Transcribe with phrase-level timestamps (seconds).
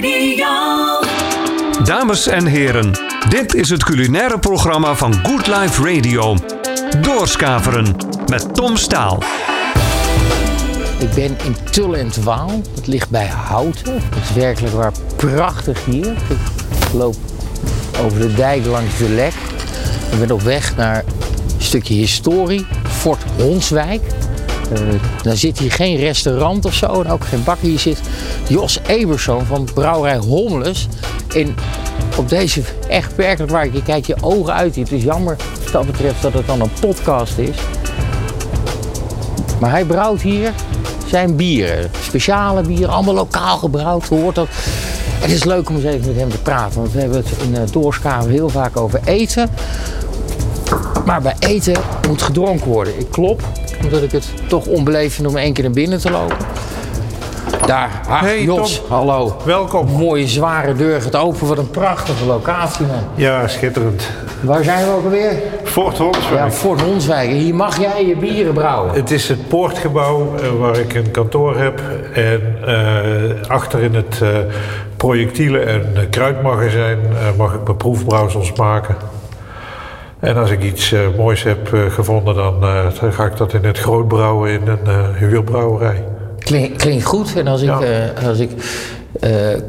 [0.00, 0.46] Radio.
[1.84, 2.92] Dames en heren,
[3.28, 6.36] dit is het culinaire programma van Good Life Radio.
[7.00, 9.22] Doorskaveren met Tom Staal.
[10.98, 12.62] Ik ben in Tull en Waal.
[12.74, 13.94] Dat ligt bij Houten.
[13.94, 16.10] Het is werkelijk waar prachtig hier.
[16.10, 17.16] Ik loop
[18.04, 19.34] over de dijk langs de Lek.
[20.12, 21.04] Ik ben op weg naar
[21.56, 22.66] een stukje historie.
[22.88, 24.02] Fort Honswijk.
[24.72, 24.78] Uh,
[25.22, 27.68] dan zit hier geen restaurant of zo en ook geen bakker.
[27.68, 28.00] Hier zit
[28.48, 30.88] Jos Ebersoon van Brouwerij Hommeles.
[31.36, 31.54] En
[32.16, 34.76] op deze echt werkelijk waar, je kijkt je ogen uit.
[34.76, 37.56] Het is jammer wat dat betreft dat het dan een podcast is.
[39.60, 40.52] Maar hij brouwt hier
[41.06, 41.90] zijn bieren.
[42.02, 44.08] Speciale bieren, allemaal lokaal gebrouwd.
[44.08, 44.48] Hoort dat.
[45.20, 46.80] Het is leuk om eens even met hem te praten.
[46.80, 49.50] Want we hebben het in uh, Doorskaven heel vaak over eten.
[51.04, 51.76] Maar bij eten
[52.08, 52.98] moet gedronken worden.
[52.98, 53.42] Ik klop,
[53.84, 56.36] omdat ik het toch onbeleefd vind om één keer naar binnen te lopen.
[57.66, 58.96] Daar, ach, Hey, Jos, Tom.
[58.96, 59.36] hallo.
[59.44, 59.86] Welkom.
[59.86, 61.46] Mooie zware deur gaat open.
[61.46, 62.96] Wat een prachtige locatie, man.
[63.14, 64.10] Ja, schitterend.
[64.40, 65.32] Waar zijn we ook alweer?
[65.64, 66.34] Fort Honswijk.
[66.34, 67.30] Ja, Fort Honswijk.
[67.30, 68.94] Hier mag jij je bieren brouwen.
[68.94, 71.80] Het is het poortgebouw eh, waar ik een kantoor heb.
[72.14, 74.28] En eh, achter in het eh,
[74.96, 76.98] projectielen- en kruidmagazijn
[77.36, 78.96] mag ik mijn proefbrouwsels maken.
[80.22, 83.54] En als ik iets eh, moois heb eh, gevonden, dan, eh, dan ga ik dat
[83.54, 86.04] in het groot brouwen in een huurbrouwerij.
[86.38, 87.36] Klink, klinkt goed.
[87.36, 88.12] En als ik, Ja.
[88.26, 88.50] als ik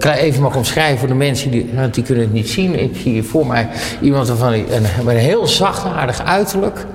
[0.02, 2.80] even mag omschrijven voor de mensen die, want die kunnen het niet zien.
[2.80, 3.70] Ik zie hier voor mij
[4.02, 4.66] iemand van een,
[5.04, 6.86] met een heel zachtaardig uiterlijk.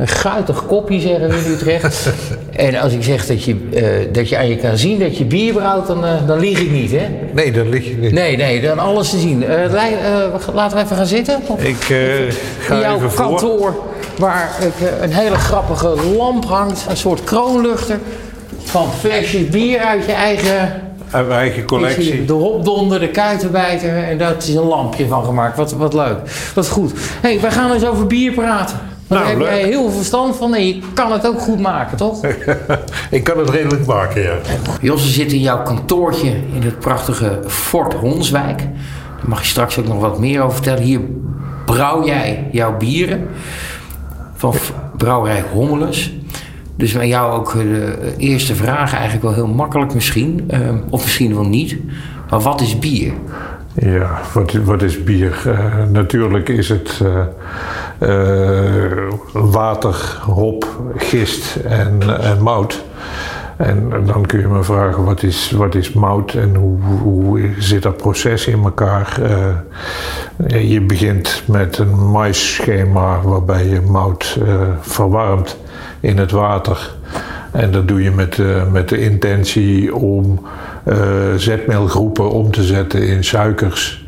[0.00, 2.10] Een guitig kopje, zeggen we in Utrecht.
[2.56, 5.24] en als ik zeg dat je, eh, dat je aan je kan zien dat je
[5.24, 7.06] bier brouwt, dan, eh, dan lieg ik niet, hè?
[7.32, 8.12] Nee, dat lig je niet.
[8.12, 9.44] Nee, nee, dan alles te zien.
[9.44, 9.72] Eh,
[10.54, 11.40] laten we even gaan zitten.
[11.46, 13.26] Of Ik eh, in ga jouw even voor.
[13.26, 13.74] kantoor,
[14.18, 16.86] waar ik, een hele grappige lamp hangt.
[16.88, 17.98] Een soort kroonluchter
[18.62, 20.82] van flesjes bier uit je eigen...
[21.10, 22.24] Uit mijn eigen collectie.
[22.24, 25.56] de hopdonder, de kuitenbijter en daar is een lampje van gemaakt.
[25.56, 26.18] Wat, wat leuk.
[26.54, 26.92] Wat goed.
[26.92, 28.89] Hé, hey, wij gaan eens over bier praten.
[29.10, 29.60] Want Nou, daar heb leuk.
[29.60, 32.20] jij heel veel verstand van en je kan het ook goed maken, toch?
[33.10, 34.34] ik kan het redelijk maken, ja.
[34.80, 38.58] Josse zit in jouw kantoortje in het prachtige Fort Honswijk.
[38.58, 40.82] Daar mag je straks ook nog wat meer over vertellen.
[40.82, 41.00] Hier
[41.66, 43.28] brouw jij jouw bieren
[44.34, 44.54] van
[44.96, 46.12] brouwerij Hommeles.
[46.76, 50.44] Dus met jou ook de eerste vraag eigenlijk wel heel makkelijk misschien.
[50.48, 50.60] eh,
[50.90, 51.76] of misschien wel niet.
[52.30, 53.12] Maar wat is bier?
[53.74, 55.42] Ja, wat, wat is bier?
[55.46, 57.26] Eh, natuurlijk is het eh,
[57.98, 60.66] eh, water, hop,
[60.96, 62.84] gist en, en mout.
[63.56, 67.96] En dan kun je me vragen, wat is, wat is mout en hoe, zit dat
[67.96, 69.20] proces in elkaar?
[70.46, 74.38] Je begint met een maisschema waarbij je mout
[74.80, 75.56] verwarmt
[76.00, 76.94] in het water.
[77.52, 80.46] En dat doe je met, eh, met de intentie om
[80.84, 80.98] eh,
[81.36, 84.04] zetmeelgroepen om te zetten in suikers.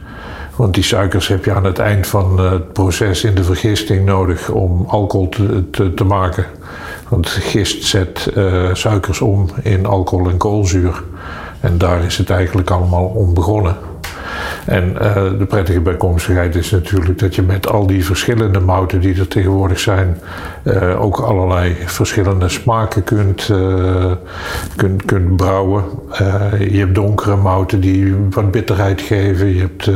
[0.57, 4.51] Want die suikers heb je aan het eind van het proces in de vergisting nodig
[4.51, 6.45] om alcohol te, te, te maken.
[7.09, 11.03] Want gist zet eh, suikers om in alcohol en koolzuur.
[11.61, 13.77] En daar is het eigenlijk allemaal om begonnen.
[14.67, 19.19] En eh, de prettige bijkomstigheid is natuurlijk dat je met al die verschillende mouten die
[19.19, 20.19] er tegenwoordig zijn,
[20.63, 24.13] eh, ook allerlei verschillende smaken kunt, eh,
[24.77, 25.85] kunt, kunt brouwen.
[26.59, 29.55] Je hebt donkere mouten die wat bitterheid geven.
[29.55, 29.91] Je hebt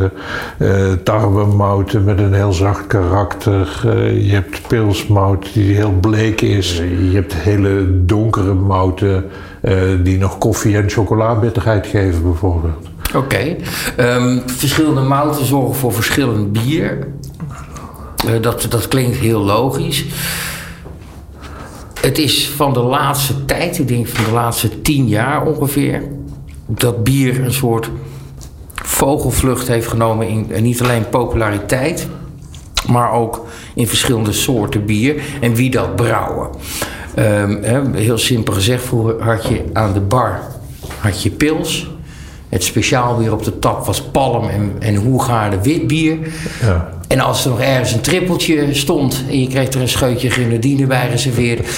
[1.04, 3.68] tarwemouten met een heel zacht karakter.
[4.14, 6.76] Je hebt pilsmout die heel bleek is.
[7.10, 9.24] Je hebt hele donkere mouten
[10.02, 12.95] die nog koffie en chocoladebitterheid geven bijvoorbeeld.
[13.14, 13.56] Oké.
[13.96, 17.08] Ehm, verschillende mouten zorgen voor verschillend bier.
[18.26, 20.04] Eh, dat, dat klinkt heel logisch.
[22.00, 26.02] Het is van de laatste tijd, ik denk van de laatste tien jaar ongeveer,
[26.66, 27.90] dat bier een soort
[28.74, 32.08] vogelvlucht heeft genomen in en niet alleen populariteit,
[32.88, 36.48] maar ook in verschillende soorten bier en wie dat brouwen.
[37.14, 40.40] Ehm, heel simpel gezegd, vroeger had je aan de bar
[40.98, 41.88] had je pils.
[42.48, 46.18] Het speciaal bier op de tap was palm en, en Hoegaarde witbier.
[46.60, 46.88] Ja.
[47.08, 50.86] En als er nog ergens een trippeltje stond en je kreeg er een scheutje grenadine
[50.86, 51.68] bij geserveerd,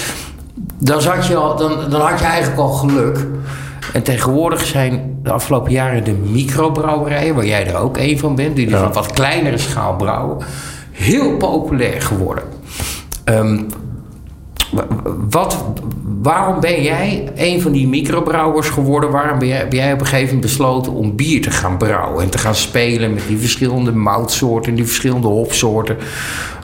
[0.79, 3.27] dan, zat je al, dan, dan had je eigenlijk al geluk.
[3.93, 8.57] En tegenwoordig zijn de afgelopen jaren de microbrouwerijen, waar jij er ook een van bent,
[8.57, 10.37] die dus op wat kleinere schaal brouwen,
[10.93, 12.45] heel populair geworden.
[13.25, 13.61] Ehm,
[15.31, 15.65] wat,
[16.23, 19.11] waarom ben jij een van die microbrouwers geworden?
[19.11, 22.23] Waarom ben jij, heb jij op een gegeven moment besloten om bier te gaan brouwen
[22.23, 25.97] en te gaan spelen met die verschillende moutsoorten, die verschillende hopsoorten?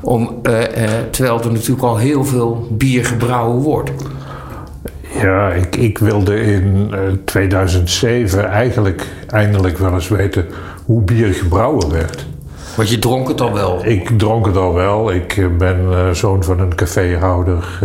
[0.02, 3.90] Om, eh, eh, terwijl er natuurlijk al heel veel bier gebrouwen wordt.
[5.20, 10.46] Ja, ik, ik wilde in 2007 eigenlijk eindelijk wel eens weten
[10.84, 12.26] hoe bier gebrouwen werd.
[12.76, 13.85] Want je dronk het al wel?
[13.85, 15.12] Ik dronk het al wel.
[15.12, 17.79] Ik ben zoon van een caféhouder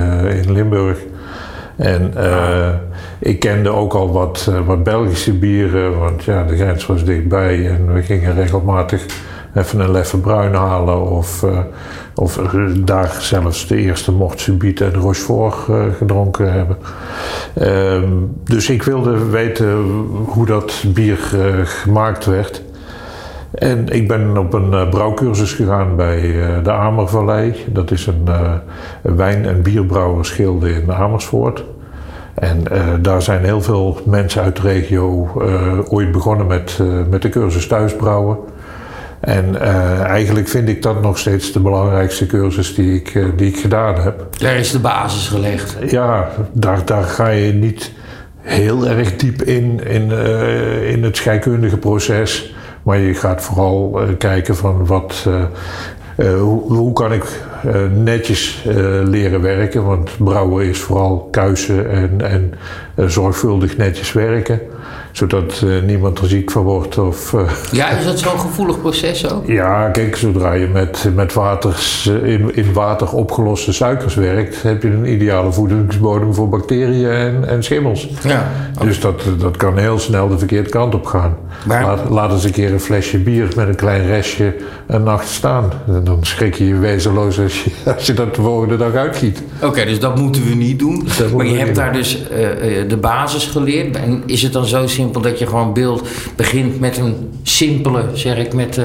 [0.43, 0.97] in Limburg.
[1.75, 2.13] En
[3.19, 7.93] ik kende ook al wat, wat Belgische bieren, want ja, de grens was dichtbij en
[7.93, 9.05] we gingen regelmatig
[9.55, 11.45] even een leffe bruin halen of,
[12.15, 12.39] of
[12.83, 15.55] daar zelfs de eerste mochtsubiet en Rochefort
[15.97, 16.77] gedronken hebben.
[17.61, 18.03] Uh,
[18.43, 19.75] dus ik wilde weten
[20.25, 21.17] hoe dat bier
[21.63, 22.63] gemaakt werd.
[23.51, 26.21] En ik ben op een brouwcursus gegaan bij
[26.63, 27.55] de Amervallei.
[27.67, 28.27] Dat is een
[29.01, 31.63] wijn- en bierbrouwersgilde in Amersfoort.
[32.33, 32.63] En
[33.01, 35.27] daar zijn heel veel mensen uit de regio
[35.89, 36.79] ooit begonnen met,
[37.09, 38.37] met de cursus thuisbrouwen.
[39.19, 39.61] En
[40.05, 44.25] eigenlijk vind ik dat nog steeds de belangrijkste cursus die ik, die ik gedaan heb.
[44.37, 45.77] Daar is de basis gelegd.
[45.91, 47.91] Ja, daar, daar ga je niet
[48.37, 50.11] heel erg diep in, in,
[50.83, 52.53] in het scheikundige proces.
[52.83, 55.27] Maar je gaat vooral kijken van wat,
[56.15, 57.43] hoe, hoe, kan ik
[58.03, 58.63] netjes
[59.03, 59.85] leren werken.
[59.85, 62.53] Want brouwen is vooral kuisen en, en
[63.09, 64.59] zorgvuldig netjes werken
[65.11, 66.97] zodat uh, niemand er ziek van wordt.
[66.97, 67.41] Of, uh,
[67.71, 69.47] ja, is dat zo'n gevoelig proces ook?
[69.47, 74.89] Ja, kijk, zodra je met, met waters, in, in water opgeloste suikers werkt, heb je
[74.89, 78.09] een ideale voedingsbodem voor bacteriën en, en schimmels.
[78.23, 78.51] Ja.
[78.81, 81.37] Dus dat, dat kan heel snel de verkeerde kant op gaan.
[81.65, 81.85] Maar...
[81.85, 84.55] Laat, laat eens een keer een flesje bier met een klein restje
[84.87, 85.71] een nacht staan.
[85.87, 89.41] En dan schrik je je wezenloos als je, als je dat de volgende dag uitgiet.
[89.55, 91.07] Oké, okay, dus dat moeten we niet doen.
[91.35, 92.29] maar je hebt daar dus uh,
[92.87, 93.95] de basis geleerd.
[93.95, 98.37] En is het dan zo simpel dat je gewoon beeld begint met een simpele, zeg
[98.37, 98.83] ik met, uh,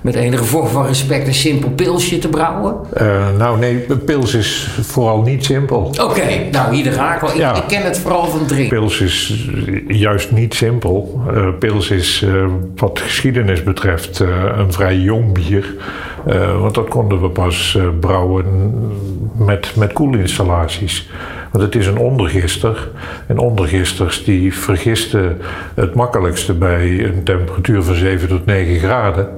[0.00, 2.76] met enige vorm van respect, een simpel pilsje te brouwen?
[3.00, 5.78] Uh, nou nee, pils is vooral niet simpel.
[5.78, 7.30] Oké, okay, nou hier ik wel.
[7.30, 7.54] Ik, ja.
[7.54, 8.78] ik, ken het vooral van drinken.
[8.78, 9.48] Pils is
[9.88, 11.20] juist niet simpel.
[11.58, 12.24] Pils is
[12.76, 14.18] wat geschiedenis betreft
[14.56, 15.74] een vrij jong bier.
[16.60, 18.44] Want dat konden we pas brouwen
[19.36, 21.08] met, met koelinstallaties.
[21.52, 22.88] Want het is een ondergister.
[23.26, 25.40] En ondergisters die vergisten
[25.74, 29.28] het makkelijkste bij een temperatuur van 7 tot 9 graden.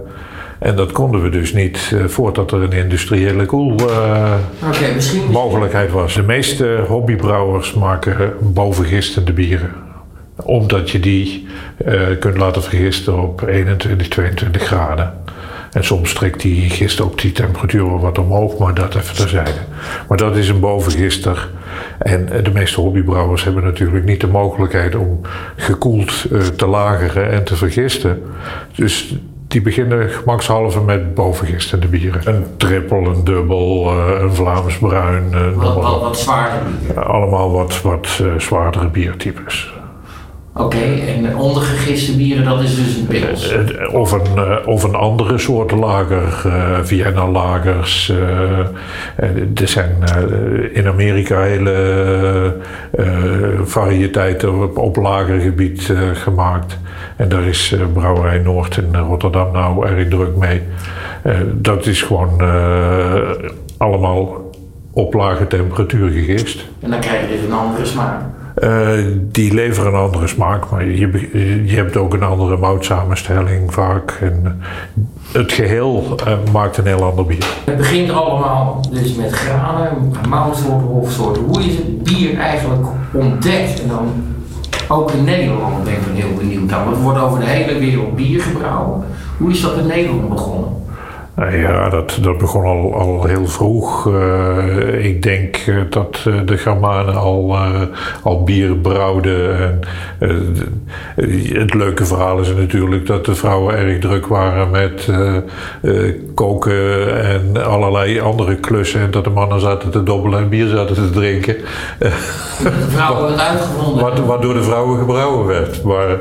[0.58, 6.14] En dat konden we dus niet uh, voordat er een industriële koelmogelijkheid okay, was.
[6.14, 9.72] De meeste hobbybrouwers maken bovengistende bieren.
[10.36, 11.46] Omdat je die
[12.18, 15.12] kunt laten vergisten op 21, 22 graden.
[15.72, 19.60] En soms trekt die gist ook die temperatuur wat omhoog, maar dat even terzijde.
[20.08, 21.50] Maar dat is een bovengister.
[21.98, 25.20] En de meeste hobbybrouwers hebben natuurlijk niet de mogelijkheid om
[25.56, 28.22] gekoeld uh, te lageren en te vergisten.
[28.74, 29.14] Dus
[29.48, 32.20] die beginnen gemakshalve met bovengistende bieren.
[32.24, 35.54] Een trippel, een dubbel, uh, een Vlaams bruin.
[35.54, 37.04] Wat, wat, wat zwaardere bieren?
[37.04, 39.72] allemaal wat, wat zwaardere biertypes.
[40.58, 43.54] Oké, okay, en ondergegiste bieren, dat is dus een pils?
[43.92, 48.08] Of een, of een andere soort lager, uh, Vienna lagers.
[48.08, 48.58] Uh,
[49.54, 52.54] er zijn uh, in Amerika hele
[53.64, 56.78] variëteiten op, op lagergebied gemaakt.
[57.16, 60.62] En daar is Brouwerij Noord in Rotterdam nou erg druk mee.
[61.54, 62.40] dat is gewoon
[63.76, 64.50] allemaal
[64.92, 66.64] op lage temperatuur gegist.
[66.80, 68.37] En dan krijg je dus een andere smaak?
[68.62, 71.28] Uh, die leveren een andere smaak, maar je,
[71.64, 74.18] je hebt ook een andere moutsamenstelling vaak.
[74.20, 74.60] En
[75.32, 77.46] het geheel uh, maakt een heel ander bier.
[77.64, 81.42] Het begint allemaal dus met granen, moutsoorten, hofsoorten.
[81.42, 83.82] Hoe is het bier eigenlijk ontdekt?
[83.82, 84.12] En dan
[84.88, 86.84] ook in Nederland ben ik heel benieuwd naar.
[86.84, 89.04] Want er wordt over de hele wereld bier gebrouwen.
[89.38, 90.86] Hoe is dat in Nederland begonnen?
[91.38, 94.06] Nou ja, dat, dat begon al, al heel vroeg.
[94.06, 97.56] Uh, ik denk uh, dat de Germanen al,
[98.22, 99.58] al bier brouwden.
[99.58, 99.80] En,
[101.52, 105.08] het leuke verhaal is natuurlijk dat de vrouwen erg druk waren met
[106.34, 109.00] koken en allerlei andere klussen.
[109.00, 111.56] En dat de mannen zaten te dobbelen en bier zaten te drinken.
[111.98, 112.10] De
[112.88, 114.04] vrouwen uitgevonden.
[114.04, 115.82] Wat, wat door de vrouwen gebrouwen werd.
[115.82, 116.18] Maar,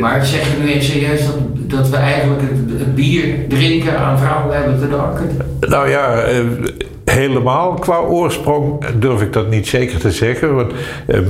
[0.00, 4.56] maar zeg je nu serieus dat, dat we eigenlijk het, het bier drinken aan vrouwen
[4.56, 5.36] hebben te danken?
[5.60, 6.24] Nou ja,
[7.04, 10.54] helemaal qua oorsprong durf ik dat niet zeker te zeggen.
[10.54, 10.72] Want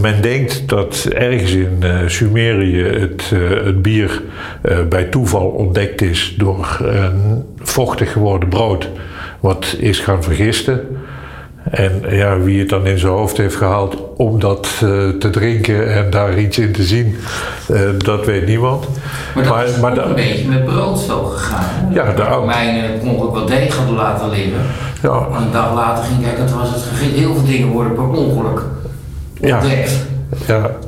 [0.00, 3.30] men denkt dat ergens in Sumerië het,
[3.64, 4.22] het bier
[4.88, 8.88] bij toeval ontdekt is door een vochtig geworden brood
[9.40, 10.80] wat is gaan vergisten.
[11.70, 15.94] En ja, wie het dan in zijn hoofd heeft gehaald om dat uh, te drinken
[15.94, 17.16] en daar iets in te zien,
[17.70, 18.86] uh, dat weet niemand.
[19.34, 21.88] Maar dat maar, is maar een beetje met brood zo gegaan.
[21.92, 24.60] Ja, de Romeinen kon ook wat deeg hadden laten liggen.
[25.02, 25.26] Ja.
[25.36, 28.62] En een dag later ging kijken, dat was het Heel veel dingen worden per ongeluk
[29.40, 29.90] ontdekt.
[29.90, 30.15] Ja,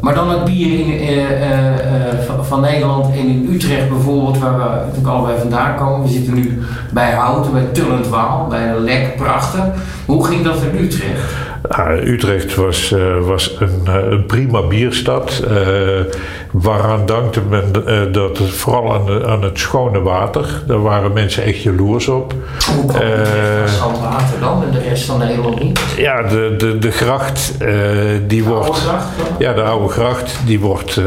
[0.00, 4.58] Maar dan het bier in, eh, eh, eh, van, Nederland en in Utrecht bijvoorbeeld, waar
[4.58, 6.02] we natuurlijk allebei vandaan komen.
[6.02, 6.62] We zitten nu
[6.92, 9.64] bij Houten, bij Tullend Waal, bij Lek, prachtig.
[10.06, 11.47] Hoe ging dat in Utrecht?
[11.62, 15.42] Nou, Utrecht was, eh, was een, eh, een prima bierstad.
[15.48, 15.54] eh,
[16.52, 17.72] waaraan dankte men
[18.12, 20.62] dat het vooral aan, aan het schone water.
[20.66, 22.34] Daar waren mensen echt jaloers op.
[22.76, 23.02] Hoe kwam
[23.58, 25.80] van Zandwater dan en de rest van Nederland niet?
[25.96, 27.54] Ja, de, de, de gracht
[28.26, 28.78] die De oude wordt.
[28.80, 29.06] gracht?
[29.38, 31.00] Ja, de oude gracht, die wordt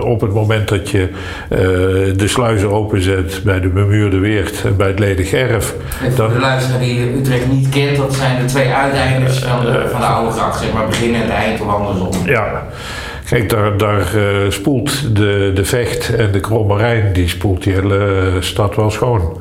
[0.00, 1.08] op het moment dat je
[2.16, 5.74] de sluizen openzet bij de bemuurde Weert en bij het ledig erf.
[6.16, 10.00] Dan, de luisteraar die Utrecht niet kent, dat zijn de twee uiteindes van de, van
[10.00, 12.26] de oude gracht, zeg maar begin en het eind of andersom.
[12.26, 12.66] ja,
[13.28, 17.72] kijk, daar, daar eh, spoelt de, de Vecht en de Kromme Rijn, die spoelt die
[17.72, 19.38] hele eh, stad wel schoon.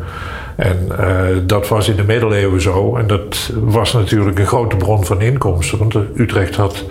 [0.56, 2.96] En eh, dat was in de middeleeuwen zo.
[2.96, 5.78] En dat was natuurlijk een grote bron van inkomsten.
[5.78, 6.86] Want Utrecht had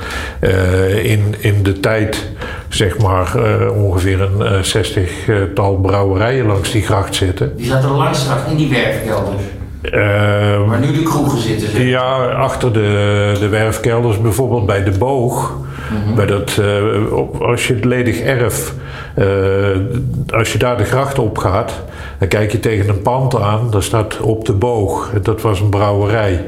[1.03, 2.29] in, in de tijd,
[2.69, 3.37] zeg maar,
[3.71, 7.57] ongeveer een zestigtal brouwerijen langs die gracht zitten.
[7.57, 9.43] Die zaten langs in die werfkelders,
[10.67, 11.69] waar nu de kroegen zitten.
[11.71, 11.83] Zeg.
[11.83, 15.57] Ja, achter de, de werfkelders, bijvoorbeeld bij de boog.
[16.17, 18.75] bij dat, eh, op- als je het ledig erf,
[19.15, 19.27] eh,
[20.39, 21.83] als je daar de gracht op gaat,
[22.19, 25.11] dan kijk je tegen een pand aan, daar staat op de boog.
[25.23, 26.45] Dat was een brouwerij.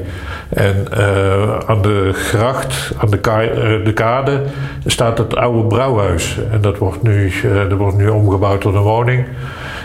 [0.49, 4.41] En eh, aan de gracht, aan de, ka- de kade,
[4.85, 6.39] staat het oude brouwhuis.
[6.51, 7.31] En dat wordt nu,
[7.69, 9.25] dat wordt nu omgebouwd tot een woning.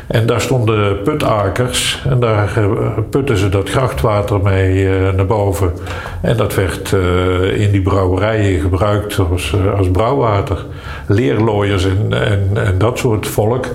[0.06, 5.72] En daar stonden putakers en daar eh, putten ze dat grachtwater mee eh, naar boven.
[6.20, 10.64] En dat werd eh, in die brouwerijen gebruikt als, als brouwwater.
[11.06, 13.66] Leerlooiers en, en, en dat soort volk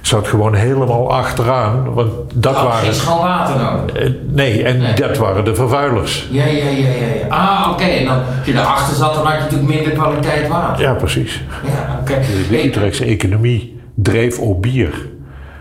[0.00, 1.94] zat gewoon helemaal achteraan.
[1.94, 2.72] Want dat waren.
[2.72, 3.96] geen schoon water nodig.
[3.96, 4.94] eh, Nee, en Nee.
[4.94, 6.28] dat waren de vervuilers.
[6.30, 7.26] Ja, ja, ja, ja.
[7.28, 7.82] Ah, oké.
[7.84, 10.84] En dan, als je erachter zat, dan had je natuurlijk minder kwaliteit water.
[10.84, 11.42] Ja, precies.
[11.64, 12.14] Ja, oké.
[12.50, 14.90] De Utrechtse economie dreef op bier.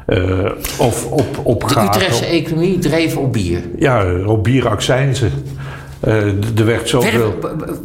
[0.07, 1.81] Eh, of op, op De.
[1.81, 3.61] Utrechtse economie dreef op bier.
[3.77, 5.31] Ja, op bieraccijnzen.
[5.99, 6.25] Eh,
[6.57, 7.33] er werd zoveel...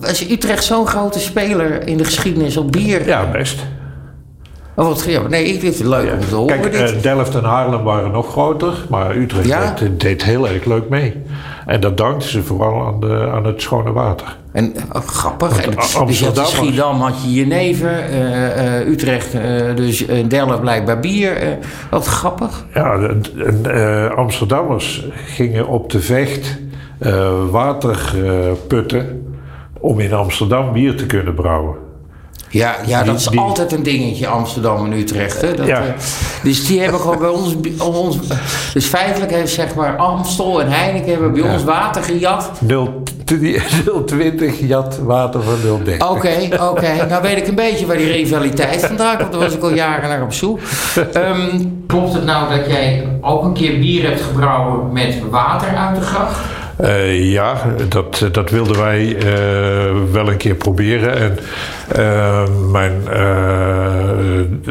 [0.01, 3.07] Was Utrecht zo'n grote speler in de geschiedenis op bier?
[3.07, 3.67] Ja, best.
[4.75, 6.61] Oh, wat, ja, nee, ik vind het leuk om te horen.
[6.61, 9.75] Kijk, eh, Delft en Haarlem waren nog groter, maar Utrecht Ja?
[9.79, 11.15] deed, deed heel erg leuk mee.
[11.67, 14.37] En dat dankten ze vooral aan, de, aan het schone water.
[14.53, 15.61] En oh, grappig.
[15.67, 15.71] En,
[16.07, 20.61] dus je had Amsterdam in Schiedam had je Jenever, eh, eh, Utrecht, eh, dus Delft
[20.61, 21.37] blijkbaar bier.
[21.37, 21.49] eh,
[21.91, 22.67] wat grappig.
[22.75, 23.23] Ja, en,
[23.65, 26.59] eh, Amsterdammers gingen op de vecht
[26.99, 29.27] eh, water eh, putten
[29.81, 31.77] om in Amsterdam bier te kunnen brouwen.
[32.53, 35.41] Ja, ja Die- dat is die- altijd een dingetje, Amsterdam en Utrecht.
[35.41, 35.55] Hè?
[35.55, 35.77] Dat, Ja.
[35.79, 35.83] eh,
[36.43, 38.17] dus die hebben gewoon bij ons, om ons...
[38.73, 41.53] Dus feitelijk heeft zeg maar Amstel en Heineken hebben bij Ja.
[41.53, 42.51] ons water gejat.
[42.61, 43.03] 0,
[44.07, 45.55] 020 jat water van
[45.85, 46.11] 030.
[46.11, 46.91] Oké, oké.
[47.09, 49.33] Nou weet ik een beetje waar die rivaliteit vandaan komt.
[49.33, 50.61] Daar was ik al jaren naar op zoek.
[51.13, 55.95] Ehm, klopt het nou dat jij ook een keer bier hebt gebrouwen met water uit
[55.97, 56.39] de gracht?
[56.83, 61.17] Eh, ja, dat, dat wilden wij eh, wel een keer proberen.
[61.17, 61.39] En
[61.89, 62.93] eh, mijn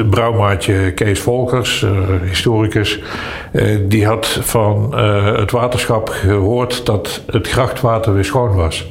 [0.10, 1.86] brouwmaatje Kees Volkers,
[2.24, 3.00] historicus,
[3.88, 4.96] die had van
[5.38, 8.89] het waterschap gehoord dat het grachtwater weer schoon was.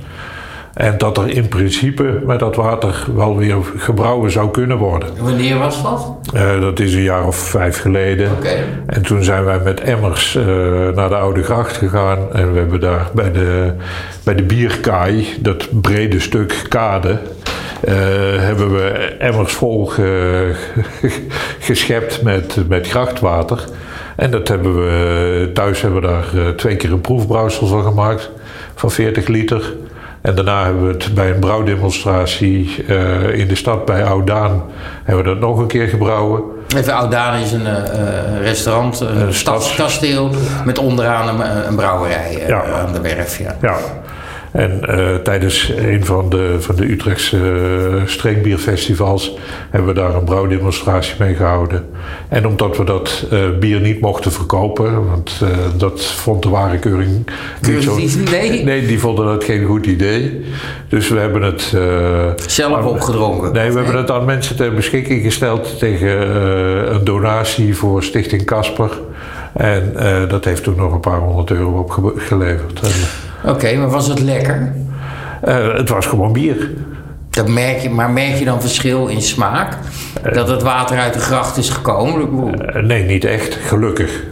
[0.80, 5.08] En dat er in principe met dat water wel weer gebrouwen zou kunnen worden.
[5.18, 6.16] Wanneer was dat?
[6.34, 8.30] Eh, dat is een jaar of vijf geleden.
[8.30, 8.56] Oké.
[8.86, 10.44] En toen zijn wij met emmers eh,
[10.94, 12.18] naar de Oude Gracht gegaan.
[12.32, 13.72] En we hebben daar bij de,
[14.24, 17.18] bij de bierkaai, dat brede stuk kade,
[17.80, 17.94] eh,
[18.36, 20.54] hebben we emmers vol ge-
[21.68, 23.64] geschept met, met grachtwater.
[24.16, 28.30] En dat hebben we, thuis hebben we daar twee keer een proefbrouwsel van gemaakt,
[28.74, 29.72] van 40 liter.
[30.20, 34.62] En daarna hebben we het bij een brouwdemonstratie eh, in de stad bij Oudaan,
[35.04, 36.42] hebben we dat nog een keer gebrouwen.
[36.76, 40.30] Even Oudaan is een eh, restaurant, een Een stads- stadskasteel
[40.64, 42.62] met onderaan een, een brouwerij eh, Ja.
[42.64, 43.38] aan de werf.
[43.38, 43.56] Ja.
[43.60, 43.76] Ja.
[44.52, 49.36] En eh, tijdens een van de, van de Utrechtse uh, streekbierfestivals
[49.70, 51.86] hebben we daar een brouwdemonstratie mee gehouden.
[52.28, 57.26] En omdat we dat eh, bier niet mochten verkopen, want eh, dat vond de warekeuring
[57.68, 57.96] niet zo...
[58.64, 60.44] Nee, die vonden dat geen goed idee.
[60.88, 61.72] Dus we hebben het...
[61.74, 63.52] eh, Zelf aan- opgedronken.
[63.52, 68.44] Nee, we hebben het aan mensen ter beschikking gesteld tegen eh, een donatie voor Stichting
[68.44, 68.90] Casper.
[69.52, 72.80] En eh, dat heeft toen nog een paar honderd euro opgeleverd.
[73.44, 74.72] Oké, maar was het lekker?
[75.42, 76.70] eh, het was gewoon bier.
[77.30, 79.76] Dat merk je, maar merk je dan verschil in smaak?
[80.32, 82.54] Dat het water uit de gracht is gekomen?
[82.74, 84.22] Eh, nee, niet echt, gelukkig.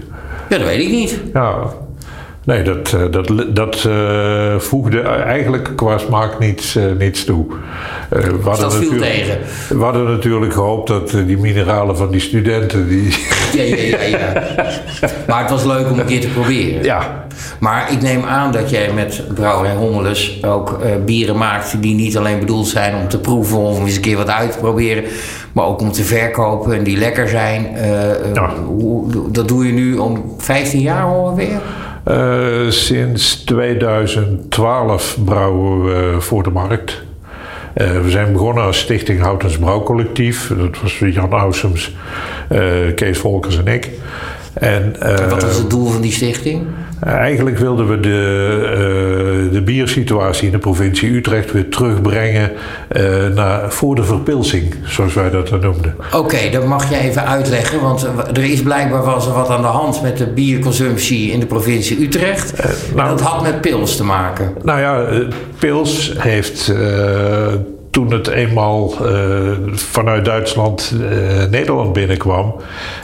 [0.49, 1.21] Ja, dat weet ik niet.
[1.33, 1.59] Ja,
[2.49, 7.47] Nee, dat, eh, dat, dat uh, voegde eigenlijk qua smaak niets, uh, niets toe.
[8.17, 9.39] Uh, dus dat viel tegen?
[9.69, 12.89] We hadden natuurlijk gehoopt dat die mineralen van die studenten...
[12.89, 13.17] Die
[13.53, 14.33] ja, ja, ja, ja.
[15.27, 16.83] Maar het was leuk om een keer te proberen.
[16.83, 17.27] Ja.
[17.61, 21.83] Maar ik neem aan dat jij met Brouwerij Hommelus ook bieren maakt...
[21.83, 24.59] die niet alleen bedoeld zijn om te proeven of eens een keer wat uit te
[24.59, 25.05] proberen...
[25.53, 27.67] maar ook om te verkopen en die lekker zijn.
[28.35, 28.55] Ja.
[28.67, 31.61] Hoe, dat doe je nu om 15 jaar ongeveer?
[32.09, 37.03] Uh, sinds 2012 brouwen we voor de markt.
[37.77, 40.53] Uh, we zijn begonnen als Stichting Houtens Brouwcollectief.
[40.57, 41.95] Dat was Jan Ausums,
[42.53, 42.61] uh,
[42.95, 43.91] Kees Volkers en ik.
[44.53, 44.97] En,
[45.29, 46.67] wat was het doel van die stichting?
[47.01, 52.51] Eigenlijk wilden we de, uh, de biersituatie in de provincie Utrecht weer terugbrengen
[52.93, 55.95] uh, naar voor de verpilsing, zoals wij dat dan noemden.
[56.13, 59.67] Oké, dat mag je even uitleggen, want er is blijkbaar was er wat aan de
[59.67, 62.61] hand met de bierconsumptie in de provincie Utrecht.
[62.61, 64.53] Uh, nou, dat had met pils te maken.
[64.63, 65.09] Nou ja,
[65.59, 66.73] pils heeft
[67.99, 72.55] toen het eenmaal uh, vanuit Duitsland uh, Nederland binnenkwam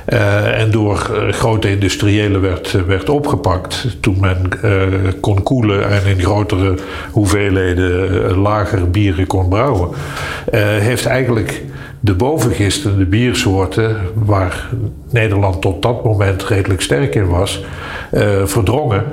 [0.09, 0.97] uh, en door
[1.31, 4.51] grote industriëlen werd, werd opgepakt, toen men
[5.21, 6.75] kon koelen en in grotere
[7.11, 9.89] hoeveelheden lagere bieren kon brouwen,
[10.79, 11.63] heeft eigenlijk
[12.01, 14.69] de bovengistende biersoorten, waar
[15.11, 17.65] Nederland tot dat moment redelijk sterk in was,
[18.45, 19.05] verdrongen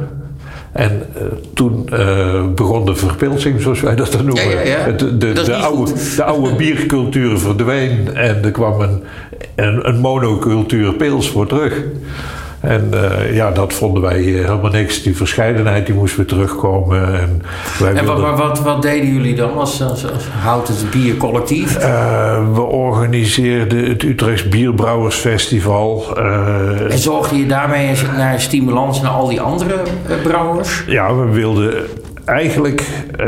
[0.71, 1.21] en uh,
[1.53, 4.49] toen uh, begon de verpilsing, zoals wij dat dan noemen.
[4.49, 4.91] Ja, ja, ja.
[4.91, 9.03] De, de, de, oude, de, oude, biercultuur verdween en er kwam een,
[9.55, 11.83] een, een monocultuur pils voor terug.
[12.61, 15.03] En uh, ja, dat vonden wij helemaal niks.
[15.03, 17.19] Die verscheidenheid die moest weer terugkomen.
[17.19, 17.41] En,
[17.79, 18.21] wij en wilden...
[18.21, 21.77] wat, wat, wat, deden jullie dan als, als, als Houtens Biercollectief?
[21.77, 26.05] Uh, we organiseerden het Utrechts Bierbrouwersfestival.
[26.17, 29.81] Uh, en zorgde je daarmee naar stimulans naar al die andere
[30.23, 30.83] brouwers?
[30.87, 31.73] Ja, we wilden
[32.31, 33.25] eigenlijk uh,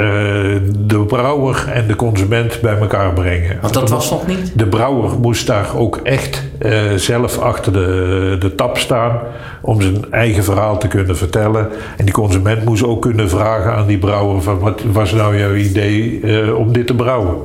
[0.69, 3.57] de brouwer en de consument bij elkaar brengen.
[3.61, 4.51] Want dat was nog niet?
[4.55, 9.19] De brouwer moest daar ook echt uh, zelf achter de, de tap staan
[9.61, 11.69] om zijn eigen verhaal te kunnen vertellen.
[11.97, 15.53] En die consument moest ook kunnen vragen aan die brouwer van wat was nou jouw
[15.53, 17.37] idee uh, om dit te brouwen?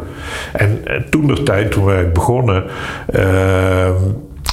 [0.53, 2.65] En toen de tijd, toen wij begonnen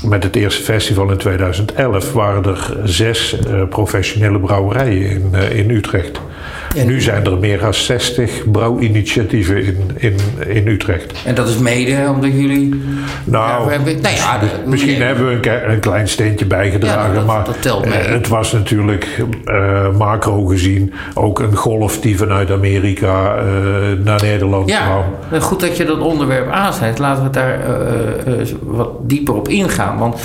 [0.03, 5.69] met het eerste festival in 2011 waren er zes uh, professionele brouwerijen in, uh, in
[5.69, 6.21] Utrecht.
[6.75, 10.15] En nu zijn er meer dan 60 brouwinitiatieven in, in,
[10.47, 11.13] in Utrecht.
[11.25, 12.81] En dat is mede omdat jullie.
[13.23, 17.43] Nou, ja, nou ja, misschien hebben we een, een, klein steentje bijgedragen, ja, dat, maar
[17.43, 17.93] dat telt mee.
[17.97, 23.43] het was natuurlijk uh, macro gezien ook een golf die vanuit Amerika uh,
[24.03, 25.41] naar Nederland ja, kwam.
[25.41, 26.99] Goed dat je dat onderwerp aansnijdt.
[26.99, 29.97] Laten we daar uh, wat dieper op ingaan.
[29.97, 30.15] Want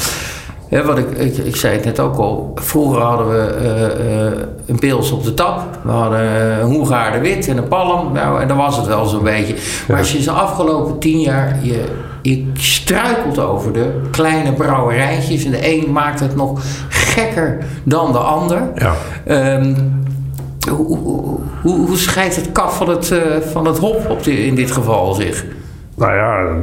[0.71, 2.53] ja, wat ik, ik, ik, zei het net ook al.
[2.55, 5.79] Vroeger hadden we uh, uh, een pils op de tap.
[5.83, 6.21] We hadden
[6.61, 8.13] een Hoegaarde wit en een palm.
[8.13, 9.55] Nou, en dan was het wel zo'n beetje.
[9.89, 11.59] Maar als je de afgelopen tien jaar...
[11.63, 11.85] Je,
[12.23, 15.45] je struikelt over de kleine brouwerijtjes.
[15.45, 18.63] En de een maakt het nog gekker dan de ander.
[18.75, 18.95] Ja.
[19.57, 20.05] Um,
[20.69, 20.99] hoe,
[21.63, 23.21] hoe, hoe, scheidt het kaf van het, uh,
[23.53, 25.45] van het hop op in dit geval zich?
[26.01, 26.57] Nou ja,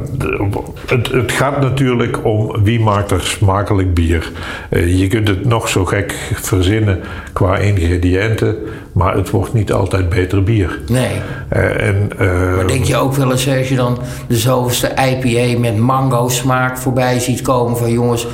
[0.86, 4.32] het, het, gaat natuurlijk om wie maakt er smakelijk bier.
[4.70, 7.00] Uh, je kunt het nog zo gek verzinnen
[7.32, 8.56] qua ingrediënten,
[8.92, 10.80] maar het wordt niet altijd beter bier.
[10.88, 11.10] Nee.
[11.56, 13.98] Uh, en, uh, maar denk je ook wel eens als je dan
[14.28, 18.26] de zoveelste IPA met mango smaak voorbij ziet komen van jongens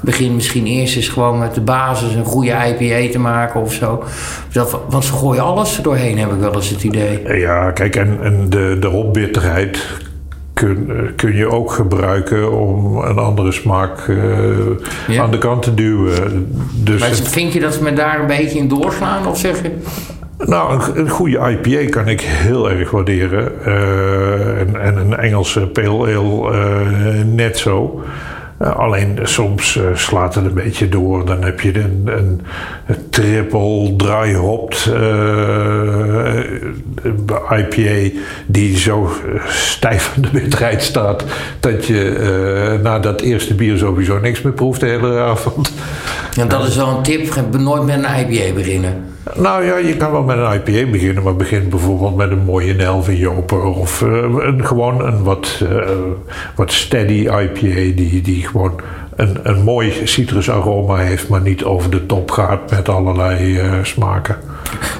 [0.00, 4.04] begin misschien eerst eens gewoon met de basis een goede IPA te maken of zo.
[4.52, 7.38] Dat, want ze gooien alles doorheen, heb ik wel eens het idee.
[7.38, 9.84] Ja, kijk, en, en de, de hopbitterheid
[10.56, 16.52] kun, kun je ook gebruiken om een andere smaak uh, aan de kant te duwen.
[16.74, 19.70] Dus maar vind je dat we daar een beetje in doorslaan of zeg je?
[20.38, 23.52] Nou, een, een goede IPA kan ik heel erg waarderen.
[23.66, 28.02] Uh, en, en, een Engelse pale ale net zo.
[28.62, 31.26] Uh, alleen soms uh, slaat het een beetje door.
[31.26, 32.40] Dan heb je een, een,
[32.86, 36.42] een triple dry hopped uh,
[37.58, 39.10] IPA die zo
[39.46, 41.24] stijf aan de bitterheid staat
[41.60, 45.72] dat je na dat eerste bier sowieso niks meer proeft de hele avond.
[46.38, 49.15] En dat is wel een tip, nooit met een IPA beginnen.
[49.34, 52.74] Nou ja, je kan wel met een IPA beginnen, maar begin bijvoorbeeld met een mooie
[52.74, 55.88] Nelve Joper of uh, een, gewoon een wat, uh,
[56.54, 58.80] wat steady IPA die, die gewoon
[59.16, 64.36] een, een mooi citrusaroma heeft, maar niet over de top gaat met allerlei uh, smaken.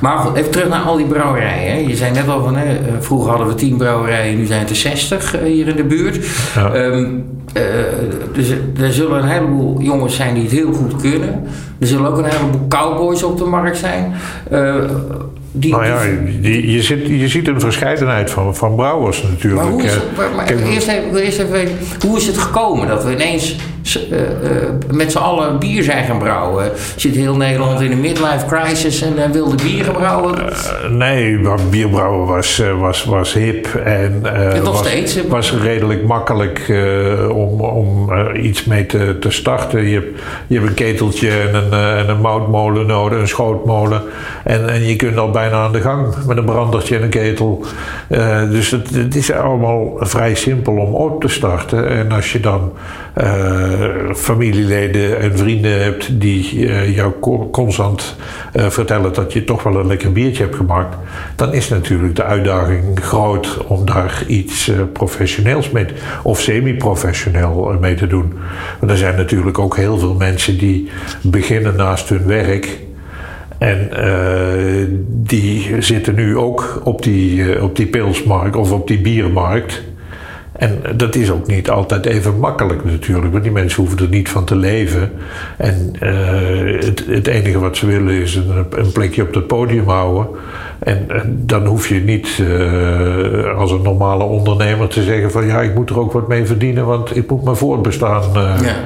[0.00, 1.88] Maar goed, even terug naar al die brouwerijen.
[1.88, 4.76] Je zei net al van, hè, vroeger hadden we tien brouwerijen, nu zijn het er
[4.76, 6.26] 60 hier in de buurt.
[6.54, 6.74] Ja.
[6.74, 7.62] Um, eh,
[8.32, 8.50] dus
[8.80, 11.44] er zullen een heleboel jongens zijn die het heel goed kunnen.
[11.78, 14.14] Er zullen ook een heleboel cowboys op de markt zijn.
[14.52, 14.74] Uh,
[15.52, 16.02] die, nou ja,
[16.40, 19.62] je, je, ziet, je ziet een verscheidenheid van, van brouwers natuurlijk.
[19.62, 19.98] Maar hoe is,
[20.36, 21.76] maar, eerst, even, eerst even weten,
[22.06, 23.56] hoe is het gekomen dat we ineens
[23.94, 24.20] uh,
[24.92, 26.70] met z'n allen bier zijn gaan brouwen?
[26.96, 30.34] Zit heel Nederland in een midlife crisis en uh, wilde bier gaan brouwen?
[30.90, 34.22] nee, bierbrouwen was, was, was hip en,
[34.62, 36.72] was, steeds, was redelijk makkelijk
[37.30, 39.88] om, om iets mee te, te starten.
[39.88, 44.02] Je hebt, je hebt een keteltje en een, en een moutmolen nodig, een schootmolen.
[44.44, 47.64] En, en je kunt al bijna aan de gang met een brandertje en een ketel.
[48.50, 51.88] dus het, het is allemaal vrij simpel om op te starten.
[51.88, 52.72] En als je dan
[54.14, 57.12] familieleden en vrienden hebt die uh, jou
[57.50, 58.16] constant
[58.54, 60.96] uh, vertellen dat je toch wel een lekker biertje hebt gemaakt,
[61.36, 65.86] dan is natuurlijk de uitdaging groot om daar iets professioneels mee
[66.22, 68.32] of semi-professioneel mee te doen.
[68.80, 70.90] Want er zijn natuurlijk ook heel veel mensen die
[71.22, 72.78] beginnen naast hun werk.
[73.58, 73.90] En
[75.06, 79.82] die zitten nu ook op die, op die pilsmarkt of op die biermarkt.
[80.58, 84.28] En dat is ook niet altijd even makkelijk natuurlijk, want die mensen hoeven er niet
[84.28, 85.12] van te leven.
[85.56, 89.88] En uh, het, het, enige wat ze willen is een, een plekje op het podium
[89.88, 90.26] houden.
[90.78, 95.74] En, dan hoef je niet uh, als een normale ondernemer te zeggen van ja, ik
[95.74, 98.76] moet er ook wat mee verdienen, want ik moet mijn voortbestaan uh, ja.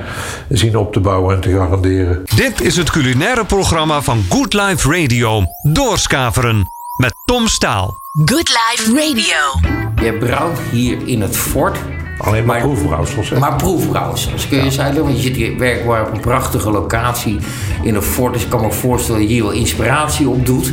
[0.49, 2.23] zien op te bouwen en te garanderen.
[2.37, 5.43] Dit is het culinaire programma van Good Life Radio.
[5.63, 8.00] Doorskaveren met Tom Staal.
[8.13, 9.71] Good Life Radio.
[10.05, 11.79] Je brouwt hier in het fort.
[12.19, 13.31] Alleen maar, proefbrouwsels.
[13.31, 14.49] Maar proefbrouwsels.
[14.49, 15.05] Kun je eens uitleggen?
[15.05, 17.39] Want je zit hier werkbaar op een prachtige locatie
[17.83, 18.33] in een fort.
[18.33, 20.73] Dus ik kan me voorstellen dat je hier wel inspiratie op doet.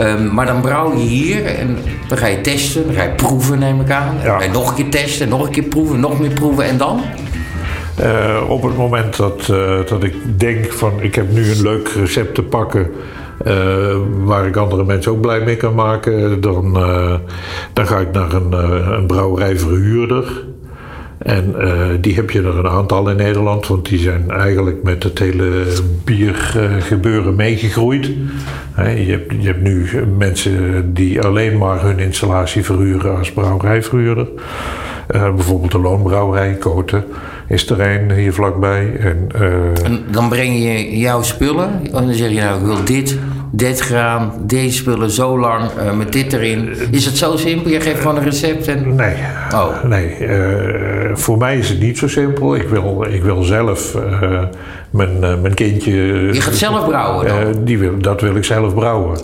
[0.00, 2.86] Um, maar dan brouw je hier en dan ga je testen.
[2.86, 4.16] Dan ga je proeven, neem ik aan.
[4.24, 6.64] Dan ga je nog een keer testen, nog een keer proeven, nog meer proeven.
[6.64, 7.00] En dan?
[8.00, 11.88] Uh, op het moment dat, uh, dat ik denk van ik heb nu een leuk
[11.88, 12.90] recept te pakken
[13.46, 17.14] uh, waar ik andere mensen ook blij mee kan maken, dan, uh,
[17.72, 20.44] dan ga ik naar een, uh, een brouwerijverhuurder.
[21.18, 21.54] En
[22.00, 25.64] die heb je er een aantal in Nederland, want die zijn eigenlijk met het hele
[26.04, 28.06] biergebeuren meegegroeid.
[28.76, 34.26] je, hebt, je hebt nu mensen die alleen maar hun installatie verhuren als brouwerijverhuurder.
[35.06, 37.04] bijvoorbeeld de Loonbrouwerij Koten
[37.48, 38.96] is er een hier vlakbij.
[38.98, 39.84] En, uh...
[39.84, 43.18] en, dan breng je jouw spullen en dan zeg je nou ik wil dit,
[43.50, 46.68] dit graan, deze spullen zo lang uh, met dit erin.
[46.90, 47.70] Is het zo simpel?
[47.70, 48.94] Je geeft gewoon een recept en...
[48.94, 49.14] Nee,
[49.54, 49.84] oh.
[49.84, 50.18] nee.
[50.20, 52.54] Uh, voor mij is het niet zo simpel.
[52.56, 53.96] Ik wil, ik wil zelf
[54.90, 55.92] mijn, mijn kindje...
[56.32, 57.64] Je gaat zelf brouwen dan?
[57.64, 59.18] die wil, dat wil ik zelf brouwen.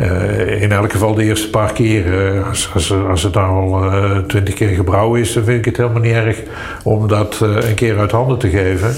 [0.00, 2.34] Uh, in elk geval de eerste paar keer.
[2.34, 5.64] Uh, als, als, als, het nou al uh, twintig keer gebrouwen is, dan vind ik
[5.64, 6.42] het helemaal niet erg
[6.82, 8.94] om dat een keer uit handen te geven.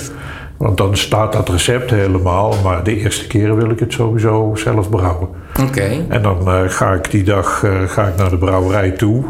[0.57, 4.91] Want dan staat dat recept helemaal, maar de eerste keren wil ik het sowieso zelf
[4.91, 5.29] brouwen.
[5.63, 6.05] Oké.
[6.09, 9.25] En dan ga ik die dag ga ik naar de brouwerij toe.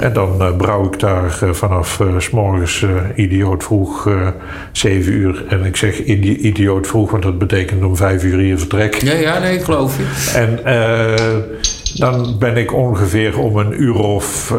[0.00, 2.84] En dan uh, brouw ik daar uh, vanaf uh, s morgens
[3.14, 4.08] idioot vroeg,
[4.72, 5.44] 7 uur.
[5.48, 8.94] En ik zeg idioot vroeg, want dat betekent om 5 uur hier vertrek.
[8.94, 10.32] Ja, ja, nee, ik geloof je.
[10.34, 10.58] En
[11.94, 14.54] dan ben ik ongeveer om een uur of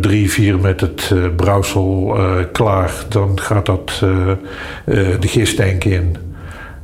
[0.00, 2.16] drie, vier met het brouwsel
[2.52, 2.92] klaar.
[3.08, 4.02] Dan gaat dat
[4.84, 6.16] de gistank in.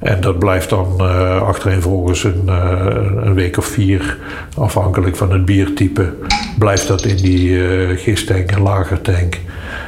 [0.05, 2.81] En dat blijft dan uh, achtereenvolgens een, uh,
[3.23, 4.19] een week of vier,
[4.57, 6.13] afhankelijk van het biertype,
[6.59, 9.41] blijft dat in die uh, gistank en lagertank.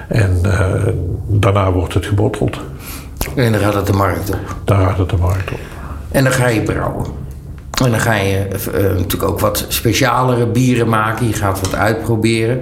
[0.08, 0.40] En
[1.26, 2.60] daarna wordt het gebotteld.
[3.34, 4.56] En dan gaat het de markt op?
[4.64, 5.58] Dan gaat het de markt op.
[6.10, 7.06] En dan ga je brouwen?
[7.84, 11.26] En dan ga je natuurlijk ook wat specialere bieren maken.
[11.26, 12.60] Je gaat wat uitproberen.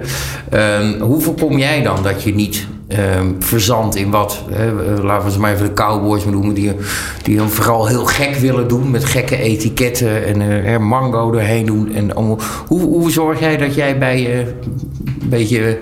[0.53, 4.71] Uh, hoe voorkom jij dan dat je niet um, verzand in wat, hè,
[5.03, 6.71] laten we ze maar even de cowboys noemen, die,
[7.23, 11.93] die hem vooral heel gek willen doen met gekke etiketten en uh, mango erheen doen.
[11.93, 14.53] En, hoe, hoe zorg jij dat jij bij je
[15.21, 15.77] een beetje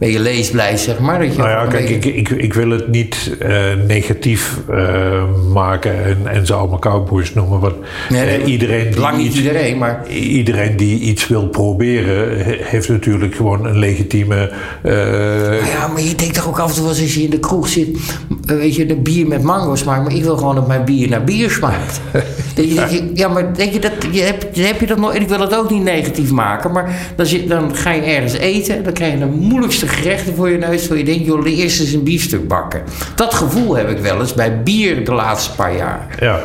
[0.00, 1.18] ben je leesblij, zeg maar.
[1.18, 3.48] Dat je nou ja, kijk, ik, ik, ik wil het niet uh,
[3.86, 7.60] negatief uh, maken en, en ze allemaal cowboys noemen.
[7.60, 7.74] Want
[8.08, 10.08] nee, uh, iedereen lang niet iedereen, maar...
[10.08, 14.52] Iedereen die iets wil proberen, heeft natuurlijk gewoon een legitieme...
[14.82, 17.98] ja, maar je denkt toch ook af en toe als je in de kroeg zit...
[18.44, 20.02] weet je, de bier met mango smaakt...
[20.02, 22.00] maar ik wil gewoon dat mijn bier naar bier smaakt.
[22.54, 22.88] ja.
[23.14, 23.92] ja, maar denk je dat...
[24.10, 25.14] Je hebt, heb je dat nog...
[25.14, 26.72] En ik wil het ook niet negatief maken...
[26.72, 28.84] maar dan, zit, dan ga je ergens eten...
[28.84, 30.88] dan krijg je de moeilijkste gerechten voor je neus...
[30.88, 32.82] waar je denkt, joh, eerst eens een biefstuk bakken.
[33.14, 36.06] Dat gevoel heb ik wel eens bij bier de laatste paar jaar.
[36.18, 36.40] Ja.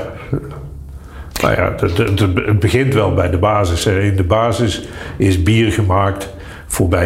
[1.41, 1.75] Nou ja,
[2.45, 3.85] het begint wel bij de basis.
[3.85, 6.29] In de basis is bier gemaakt
[6.75, 7.03] voorbij.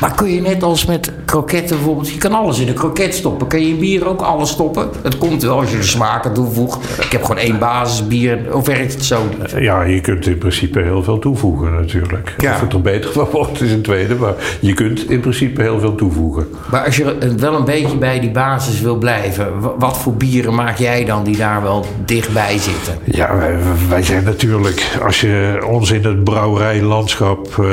[0.00, 3.46] Maar kun je net als met kroketten bijvoorbeeld, je kan alles in een kroket stoppen.
[3.46, 4.88] Kun je in bier ook alles stoppen?
[5.02, 7.00] Het komt wel als je de smaken toevoegt.
[7.04, 8.38] Ik heb gewoon één basisbier.
[8.52, 9.54] Of werkt het zo niet?
[9.58, 12.34] Ja, je kunt in principe heel veel toevoegen natuurlijk.
[12.38, 12.54] Ja.
[12.54, 15.78] Of het er beter van wordt is een tweede, maar je kunt in principe heel
[15.80, 16.48] veel toevoegen.
[16.70, 20.54] Maar als je wel een beetje bij die basis wil blijven, wa- wat voor bieren
[20.54, 22.98] maak jij dan die daar wel dichtbij zitten?
[23.04, 23.56] Ja, wij,
[23.88, 27.64] wij zijn natuurlijk, als je ons in het brouwerijlandschap eh,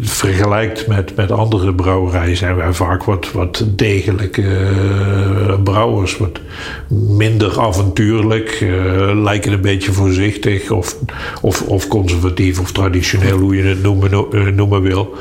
[0.00, 0.52] vergelijkt
[0.86, 6.16] met, met andere brouwerijen, zijn wij vaak wat, wat degelijke eh, brouwers.
[6.16, 6.40] Wat
[6.88, 10.96] minder avontuurlijk, eh, lijken een beetje voorzichtig of,
[11.40, 15.14] of, of conservatief of traditioneel, hoe je het noemen, eh, noemen wil.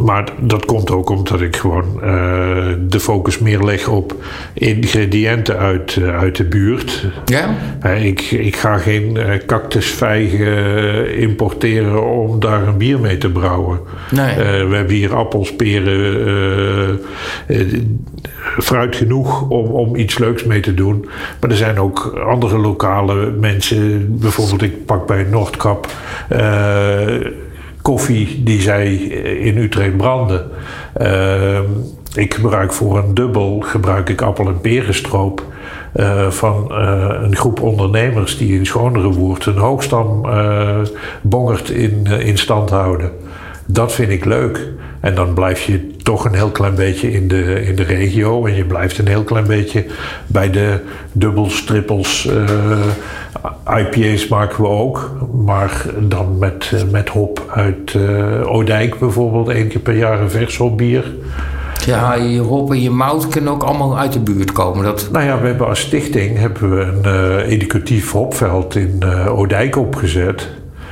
[0.00, 4.14] Maar dat komt ook omdat ik gewoon eh, de focus meer leg op
[4.52, 7.06] ingrediënten uit, eh, uit de buurt.
[7.24, 7.56] Ja?
[7.94, 13.80] Ik, ik ga geen eh, cactusvijgen importeren om daar een bier mee te brouwen.
[14.10, 14.34] Nee.
[14.66, 17.00] We hebben hier appels, peren,
[18.58, 21.08] fruit genoeg om, om iets leuks mee te doen.
[21.40, 24.06] Maar er zijn ook andere lokale mensen.
[24.18, 25.86] Bijvoorbeeld, ik pak bij Noordkap
[27.84, 28.94] koffie die zij
[29.38, 30.50] in Utrecht branden.
[30.92, 31.58] Eh,
[32.14, 35.42] ik gebruik voor een dubbel gebruik ik appel- en perenstroop.
[35.92, 40.78] eh, van eh, een groep ondernemers die in Schonerewoerd een hoogstam eh
[41.22, 43.10] bongert in, eh, in stand houden.
[43.66, 44.68] Dat vind ik leuk.
[45.00, 48.46] En dan blijf je toch een heel klein beetje in de, in de regio.
[48.46, 49.84] En je blijft een heel klein beetje
[50.26, 50.80] bij de
[51.12, 52.28] dubbels, trippels.
[53.66, 55.10] eh, IPA's maken we ook.
[55.44, 59.48] Maar dan met, eh, met hop uit eh Oudijk bijvoorbeeld.
[59.48, 61.14] één keer per jaar een vers hopbier.
[61.86, 64.84] Ja, je hop en je mout kunnen ook allemaal uit de buurt komen.
[64.84, 70.48] Dat, Nou ja, we hebben als stichting hebben we een educatief hopveld in Oudijk opgezet.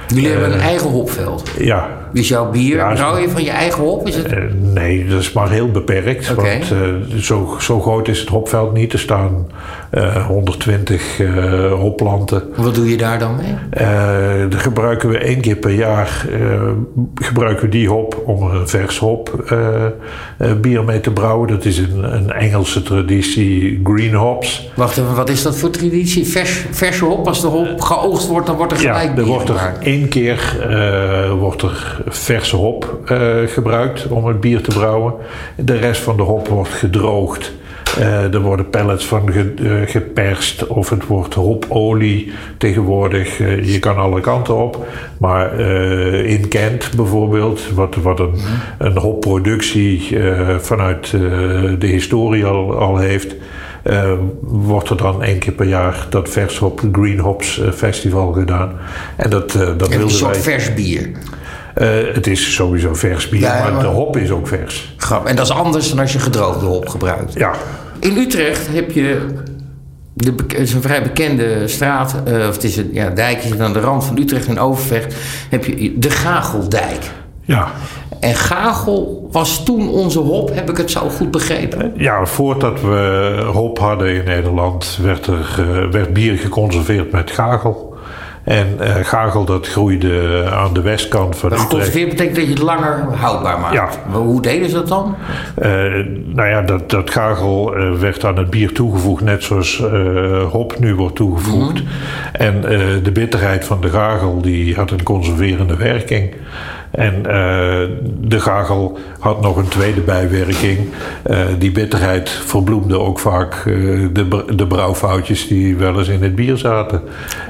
[0.07, 1.51] jullie hebben een eigen hopveld.
[1.59, 4.07] Ja, Dus jouw bier, Ja, brouw je van je eigen hop?
[4.07, 4.27] Is het?
[4.27, 6.35] Eh, nee, dat is maar heel beperkt.
[6.35, 8.92] Want eh, zo, zo groot is het hopveld niet.
[8.92, 9.46] Er staan
[9.93, 12.43] eh, 120 eh hopplanten.
[12.57, 13.55] Wat doe je daar dan mee?
[13.71, 13.91] Eh
[14.51, 16.61] daar gebruiken we één keer per jaar eh,
[17.15, 19.93] gebruiken we die hop om een vers hop eh, eh,
[20.61, 21.49] bier mee te brouwen.
[21.49, 24.71] Dat is een, een Engelse traditie, green hops.
[24.77, 26.27] Wacht even, wat is dat voor traditie?
[26.27, 29.25] Vers, verse hop, als de hop geoogst wordt, dan wordt er gelijk Ja, er bier
[29.25, 29.85] wordt er gemaakt.
[29.85, 35.15] één keer eh, wordt er verse hop eh, gebruikt om het bier te brouwen.
[35.57, 37.53] De rest van de hop wordt gedroogd.
[37.99, 43.41] Eh, er worden pellets van ge- eh, geperst of het wordt hopolie tegenwoordig.
[43.41, 44.87] Eh, je kan alle kanten op.
[45.19, 45.61] Maar
[46.25, 48.35] in Kent bijvoorbeeld, wat, wat een,
[48.79, 50.17] een hopproductie
[50.61, 51.11] vanuit
[51.79, 53.35] de historie al, al heeft...
[54.41, 58.73] wordt er dan één keer per jaar dat vers hop Green Hops Festival gedaan.
[59.17, 60.41] En dat, eh, dat soort wij.
[60.43, 61.11] vers bier.
[62.15, 64.95] Het is sowieso vers bier, Ja, maar, maar- de hop is ook vers.
[64.97, 65.27] Grap.
[65.27, 67.33] En dat is anders dan als je gedroogde hop gebruikt.
[67.33, 67.53] Ja,
[68.03, 69.27] In Utrecht heb je.
[70.15, 73.73] De, is een vrij bekende straat, eh, of het is een ja, dijk, is aan
[73.73, 75.15] de rand van Utrecht en Overvecht.
[75.51, 77.11] Heb je de Gageldijk.
[77.45, 77.69] ja.
[78.21, 81.93] En Gagel was toen onze hop, heb ik het zo goed begrepen?
[81.97, 87.92] Ja, voordat we hop hadden in Nederland, werd, er, eh, werd bier geconserveerd met gagel.
[88.45, 91.71] En eh, gagel dat groeide aan de westkant van Utrecht.
[91.71, 93.75] geconserveerd betekent dat je het langer houdbaar maakt.
[93.75, 93.89] Ja.
[94.13, 95.17] Hoe deden ze dat dan?
[95.55, 95.71] Eh,
[96.25, 99.83] nou ja, dat, dat gagel eh, werd aan het bier toegevoegd, net zoals
[100.51, 101.83] hop nu wordt toegevoegd.
[102.33, 106.35] En eh, de bitterheid van de gagel die had een conserverende werking.
[106.93, 107.89] En eh,
[108.21, 110.79] de gagel had nog een tweede bijwerking.
[111.23, 113.65] Eh, die bitterheid verbloemde ook vaak eh,
[114.13, 117.01] de, de brouwfoutjes die wel eens in het bier zaten.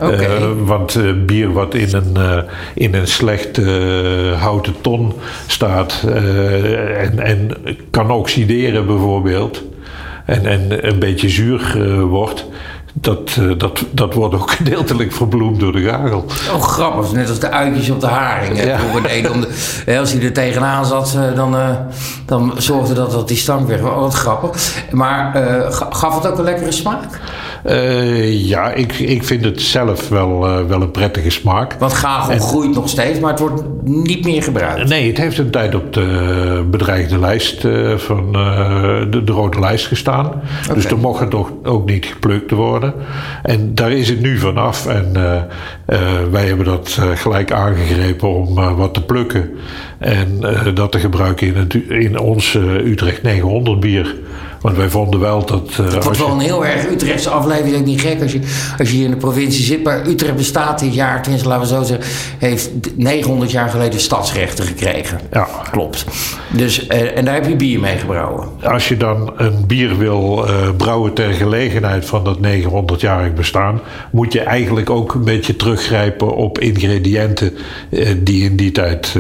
[0.01, 0.11] Eh,
[0.65, 3.61] want bier wat in een, in een slecht
[4.39, 5.13] houten ton
[5.47, 6.05] staat
[6.97, 7.51] en, en
[7.91, 9.63] kan oxideren bijvoorbeeld
[10.25, 11.77] en, en een beetje zuur
[12.09, 12.49] wordt,
[12.93, 16.25] dat, eh, dat, dat wordt ook gedeeltelijk verbloemd door de gagel.
[16.55, 17.13] Oh, grappig.
[17.13, 18.57] Net als de uitjes op de haring.
[18.57, 18.79] hè, Ja.
[18.79, 19.49] vroeger deden om de,
[19.87, 21.69] hè, als hij er tegenaan zat, eh, dan, eh,
[22.27, 23.91] dan zorgde dat dat die stank weg was.
[23.93, 24.75] Oh, wat grappig.
[24.91, 25.33] Maar
[25.71, 27.21] ga- gaf het ook een lekkere smaak?
[27.62, 31.77] Eh, ja, ik, ik vind het zelf wel, eh, wel een prettige smaak.
[31.79, 34.88] Want gagel groeit nog steeds, maar het wordt niet meer gebruikt.
[34.88, 38.33] Nee, het heeft een tijd op de bedreigde lijst eh, van
[39.11, 40.42] de, de rode lijst gestaan.
[40.75, 42.94] Dus er mocht het ook, ook niet geplukt worden.
[43.42, 44.87] En daar is het nu vanaf.
[44.87, 45.12] En
[46.31, 49.51] wij hebben dat gelijk aangegrepen om wat te plukken.
[49.98, 50.40] En
[50.75, 54.14] dat te gebruiken in, het, in ons Utrecht 900 bier.
[54.62, 55.68] Want wij vonden wel dat...
[55.79, 58.40] eh, Het wordt wel een heel erg Utrechtse aflevering, ook niet gek als je,
[58.79, 59.83] als je hier in de provincie zit.
[59.83, 62.07] Maar Utrecht bestaat dit jaar, tenminste laten we zo zeggen,
[62.38, 65.20] heeft 900 jaar geleden stadsrechten gekregen.
[65.33, 65.48] Ja.
[65.70, 66.05] Klopt.
[66.51, 68.48] Dus, eh, en daar heb je bier mee gebrouwen.
[68.62, 73.81] Als je dan een bier wil eh, brouwen ter gelegenheid van dat 900-jarig bestaan,
[74.12, 77.53] moet je eigenlijk ook een beetje teruggrijpen op ingrediënten
[78.18, 79.16] die in die tijd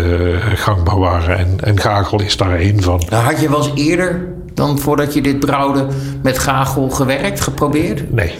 [0.54, 1.38] gangbaar waren.
[1.38, 3.02] En, en gagel is daar één van.
[3.10, 5.86] Nou, had je wel eens eerder dan voordat je dit brouwde
[6.22, 8.12] met gagel gewerkt, geprobeerd?
[8.12, 8.34] Nee.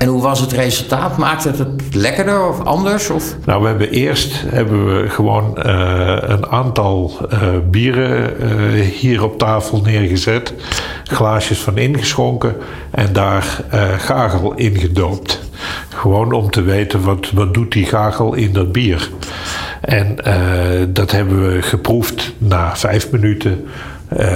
[0.00, 1.16] En hoe was het resultaat?
[1.16, 3.10] Maakte het het lekkerder of anders?
[3.10, 3.36] Of?
[3.44, 7.38] Nou, we hebben eerst hebben we gewoon eh, een aantal eh,
[7.70, 10.54] bieren eh, hier op tafel neergezet,
[11.04, 12.56] glaasjes van ingeschonken
[12.90, 13.64] en daar
[13.98, 15.40] gagel in gedoopt.
[15.88, 19.10] Gewoon om te weten wat, wat doet die gagel in dat bier.
[19.80, 20.16] En
[20.92, 23.66] dat hebben we geproefd na vijf minuten,
[24.16, 24.28] eh,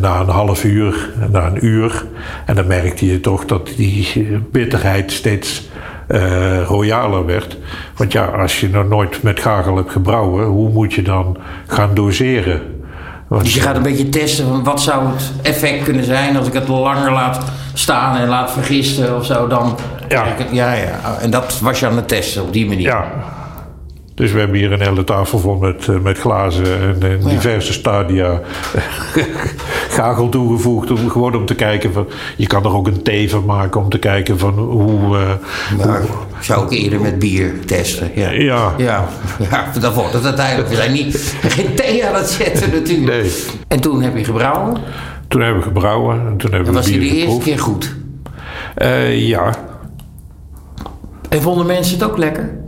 [0.00, 2.04] na een half uur, na een uur.
[2.46, 5.68] En dan merkte je toch dat die bitterheid steeds
[6.06, 7.56] eh, royaler werd.
[7.96, 11.94] Want ja, als je nog nooit met gagel hebt gebrouwen, hoe moet je dan gaan
[11.94, 12.62] doseren?
[13.28, 16.46] Want, Dus je gaat een beetje testen van wat zou het effect kunnen zijn als
[16.46, 19.46] ik het langer laat staan en laat vergisten of zo.
[19.46, 20.24] Dan Ja.
[20.50, 21.18] ja, ja.
[21.20, 22.86] En dat was je aan het testen op die manier.
[22.86, 23.12] Ja.
[24.14, 28.40] Dus we hebben hier een hele tafel vol met, eh, met glazen en diverse stadia
[29.98, 30.90] gagel toegevoegd.
[30.90, 32.06] Om, gewoon om te kijken van.
[32.36, 35.18] Je kan er ook een thee van maken om te kijken van hoe.
[35.84, 36.02] Maar
[36.40, 38.10] zou ik eerder met bier testen.
[38.14, 38.30] Ja.
[38.30, 38.74] Ja.
[38.76, 39.08] Ja,
[39.50, 40.68] ja dan wordt het uiteindelijk.
[40.68, 43.22] We zijn niet, geen thee aan het zetten natuurlijk.
[43.22, 43.32] Nee.
[43.68, 44.76] En toen heb je gebrouwen.
[45.28, 47.44] toen hebben we gebrouwen en toen hebben En was we die de eerste geproefd.
[47.44, 47.94] keer goed.
[48.74, 49.54] Eh, ja.
[51.28, 52.62] En vonden mensen het ook lekker?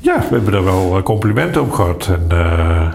[0.00, 2.06] Ja, we hebben daar wel eh, complimenten op gehad.
[2.06, 2.92] En eh,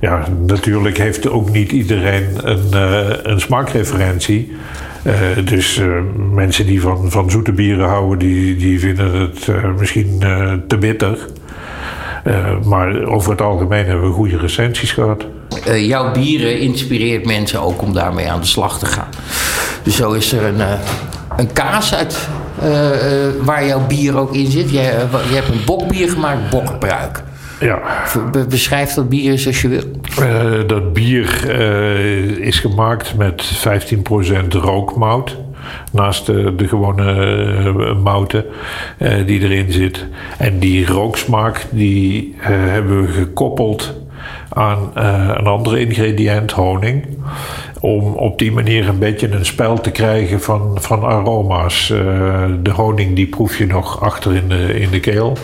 [0.00, 4.56] ja, natuurlijk heeft ook niet iedereen een, eh, een smaakreferentie.
[5.44, 5.80] Dus
[6.32, 10.18] mensen die van, van zoete bieren houden, die, die vinden het misschien
[10.66, 11.18] te bitter.
[12.64, 15.26] Maar over het algemeen hebben we goede recensies gehad.
[15.64, 19.08] Eh, jouw bieren inspireert mensen ook om daarmee aan de slag te gaan.
[19.82, 20.60] Dus zo is er een,
[21.36, 22.28] een kaas uit
[23.44, 24.70] waar jouw bier ook in zit.
[24.70, 27.22] Je, eh, je hebt een bokbier gemaakt, bokbruik.
[27.60, 27.78] Ja,
[28.32, 29.82] Be- beschrijf dat bier eens als je wil.
[30.20, 35.36] Eh, dat bier eh, is gemaakt met 15% rookmout.
[35.92, 38.44] Naast de, de gewone eh, mouten
[38.98, 40.06] eh, die erin zit.
[40.38, 43.94] En die rooksmaak die eh, hebben we gekoppeld
[44.48, 47.06] aan eh, een ander ingrediënt, honing.
[47.80, 51.90] Om op die manier een beetje een spel te krijgen van, van aroma's.
[51.90, 55.36] Eh, de honing die proef je nog achter in de, in de keel.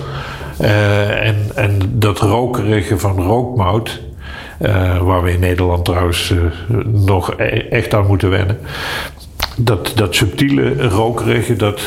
[0.59, 4.03] Eh, en, en dat rokerige van rookmout,
[4.59, 6.35] eh, waar we in Nederland trouwens
[6.87, 8.59] nog e- echt aan moeten wennen.
[9.57, 11.81] Dat, dat subtiele rokerige, dat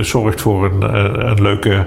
[0.00, 1.86] zorgt voor een, een, een leuke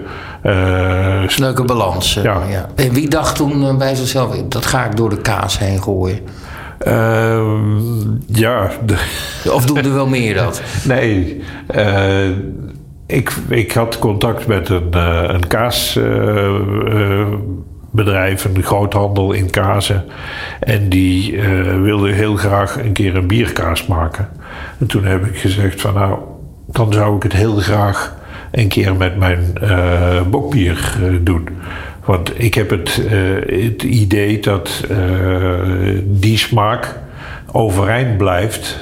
[1.38, 2.14] Leuke balans.
[2.14, 2.42] Ja.
[2.50, 2.70] ja.
[2.76, 6.20] En wie dacht toen bij zichzelf, dat ga ik door de kaas heen gooien?
[6.84, 7.80] Ehm,
[8.26, 8.72] ja,
[9.52, 10.62] Of doen er wel meer dat?
[10.88, 11.42] nee.
[11.68, 12.30] eh,
[13.06, 20.04] ik, ik had contact met een, eh, een kaasbedrijf, een groothandel in kazen.
[20.60, 24.30] En die eh, wilde heel graag een keer een bierkaas maken.
[24.80, 26.20] En toen heb ik gezegd van nou,
[26.68, 28.22] dan zou ik het heel graag
[28.54, 31.48] een keer met mijn eh, bokbier eh, doen.
[32.06, 33.20] Want ik heb het, eh,
[33.70, 34.98] het idee dat eh,
[36.04, 37.00] die smaak
[37.52, 38.78] overeind blijft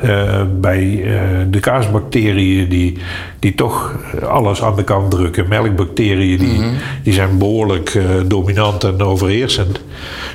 [0.00, 1.04] eh, bij
[1.50, 2.98] de kaasbacteriën die,
[3.38, 3.94] die toch
[4.28, 5.48] alles aan de kant drukken.
[5.48, 6.60] Melkbacteriën die,
[7.02, 9.80] die zijn behoorlijk eh, dominant en overheersend.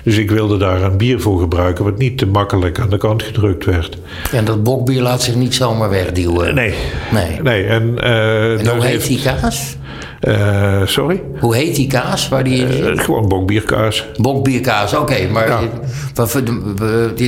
[0.03, 3.23] Dus ik wilde daar een bier voor gebruiken wat niet te makkelijk aan de kant
[3.23, 3.97] gedrukt werd.
[4.31, 6.55] En dat bokbier laat zich niet zomaar wegduwen.
[6.55, 6.73] Nee.
[7.11, 7.41] Nee.
[7.41, 9.75] Nee, en, hoe heet heeft- die kaas?
[10.21, 11.21] Eh, sorry?
[11.39, 12.97] Hoe heet die kaas waar die in zit?
[12.97, 14.05] Eh, gewoon bokbierkaas.
[14.17, 15.27] Bokbierkaas, oké.
[15.31, 15.59] maar Ja.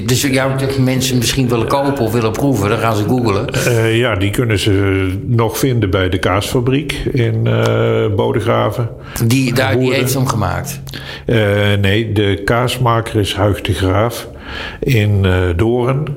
[0.05, 3.47] dus ja, mensen misschien willen kopen of willen proeven, dan gaan ze googlen.
[3.49, 7.47] Eh, ja, die kunnen ze nog vinden bij de kaasfabriek in
[8.15, 8.89] Bodegraven.
[9.25, 10.81] Die, daar, die heeft hem gemaakt.
[11.81, 14.27] Nee, de kaasmaker is Huig de Graaf
[14.79, 16.07] in eh Doorn.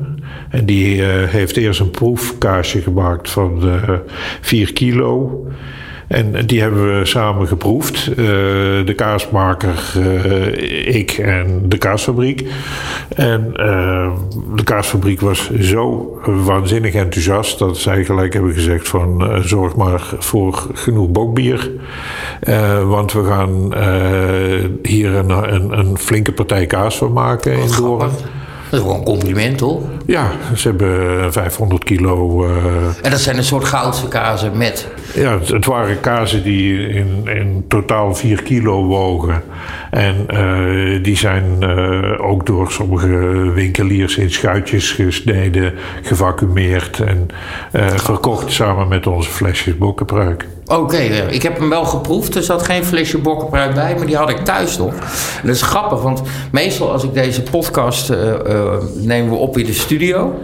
[0.50, 3.92] En die heeft eerst een proefkaasje gemaakt van eh
[4.40, 5.46] 4 kilo.
[6.06, 8.08] En die hebben we samen geproefd.
[8.08, 12.48] Eh, de kaasmaker, eh, ik en de kaasfabriek.
[13.16, 14.12] En eh,
[14.54, 20.66] de kaasfabriek was zo waanzinnig enthousiast dat zij gelijk hebben gezegd van zorg maar voor
[20.72, 21.70] genoeg bokbier.
[22.84, 23.74] Want we gaan
[24.82, 28.10] hier een, een, een flinke partij kaas van maken in Doorn.
[28.70, 29.80] Dat is gewoon een compliment, toch?
[30.06, 32.44] Ja, ze hebben 500 kilo.
[32.44, 32.54] eh,
[33.02, 34.88] En dat zijn een soort goudse kazen met...
[35.14, 39.42] ja, het, het waren kazen die in, in totaal 4 kilo wogen.
[39.90, 43.08] En eh, die zijn eh, ook door sommige
[43.54, 47.28] winkeliers in schuitjes gesneden, gevacumeerd en
[47.72, 50.46] eh, verkocht samen met onze flesjes bokkenpruik.
[50.66, 51.24] Oké, ja.
[51.24, 52.34] ik heb hem wel geproefd.
[52.34, 54.94] Er zat geen flesje bokkenpruik bij, maar die had ik thuis nog.
[55.42, 59.66] Dat is grappig, want meestal als ik deze podcast eh, eh, nemen we op in
[59.66, 60.34] de studio.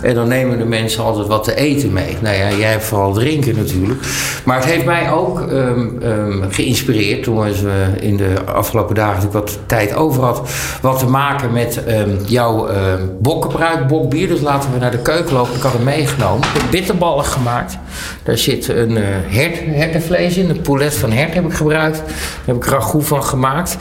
[0.00, 2.16] En dan nemen de mensen altijd wat te eten mee.
[2.20, 4.00] Nou ja, jij hebt vooral drinken natuurlijk.
[4.44, 9.30] Maar het heeft mij ook ehm, ehm, geïnspireerd toen we eh, in de afgelopen dagen
[9.30, 10.50] wat tijd over had.
[10.80, 14.28] Wat te maken met ehm, jouw ehm bokkenpruik, bokbier.
[14.28, 15.56] Dus laten we naar de keuken lopen.
[15.56, 16.48] Ik had hem meegenomen.
[16.48, 17.78] Ik heb bitterballen gemaakt.
[18.22, 20.50] Daar zit een eh hert, hertenvlees in.
[20.50, 21.96] Een poulet van hert heb ik gebruikt.
[21.96, 23.76] Daar heb ik ragout van gemaakt.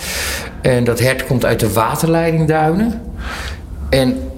[0.62, 3.02] En dat hert komt uit de waterleidingduinen.
[3.90, 4.32] En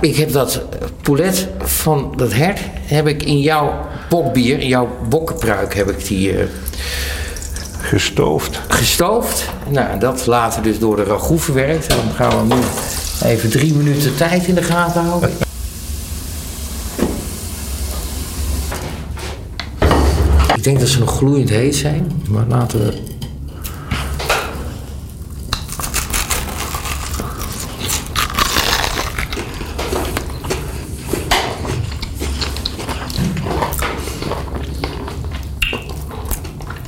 [0.00, 0.60] ik heb dat
[1.02, 6.38] poulet van dat hert heb ik in jouw bokbier, in jouw bokkenpruik heb ik die
[6.38, 6.44] eh,
[7.80, 8.60] Gestoofd.
[8.68, 9.48] gestoofd.
[9.68, 11.86] Nou, dat later dus door de ragout verwerkt.
[11.86, 12.60] En dan gaan we nu
[13.24, 15.30] even drie minuten tijd in de gaten houden.
[20.56, 23.11] Ik denk dat ze nog gloeiend heet zijn, maar laten we.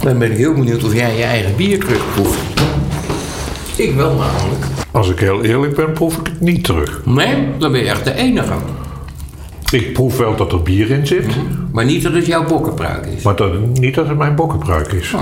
[0.05, 2.39] Dan ben ik heel benieuwd of jij je eigen bier terugproeft.
[3.77, 4.65] Ik wel namelijk.
[4.91, 7.01] Als ik heel eerlijk ben, proef ik het niet terug.
[7.05, 8.53] Nee, dan ben je echt de enige.
[9.71, 11.27] Ik proef wel dat er bier in zit,
[11.73, 13.23] Maar niet dat het jouw bokkenpruik is.
[13.23, 15.11] maar dat, niet dat het mijn bokkenpruik is.
[15.11, 15.17] Hm.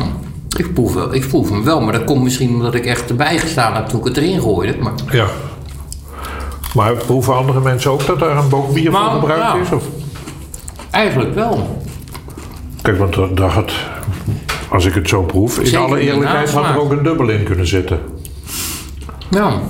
[0.57, 3.39] Ik proef, wel, ik proef hem wel, maar dat komt misschien omdat ik echt erbij
[3.39, 4.79] gestaan heb toen ik het erin gooide.
[4.81, 5.27] Maar Ja.
[6.75, 9.57] Maar proeven andere mensen ook dat daar een bokbier voor Nou, gebruikt ja.
[9.61, 9.71] is?
[9.73, 9.85] Of?
[10.91, 11.83] eigenlijk wel.
[12.83, 13.73] Kijk, want daar- daar had,
[14.73, 17.43] als ik het zo proef, in Zeker alle eerlijkheid had er ook een dubbel in
[17.43, 17.99] kunnen zitten.
[19.31, 19.61] Ja,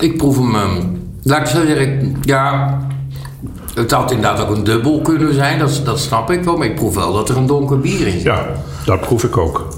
[0.00, 0.54] ik proef hem.
[0.54, 0.82] ehm,
[1.22, 2.78] laat ik zo zeggen, ja.
[3.74, 6.56] Het had inderdaad ook een dubbel kunnen zijn, dat, dat snap ik wel.
[6.56, 8.22] Maar ik proef wel dat er een donker bier in zit.
[8.22, 8.46] Ja,
[8.84, 9.68] dat proef ik ook.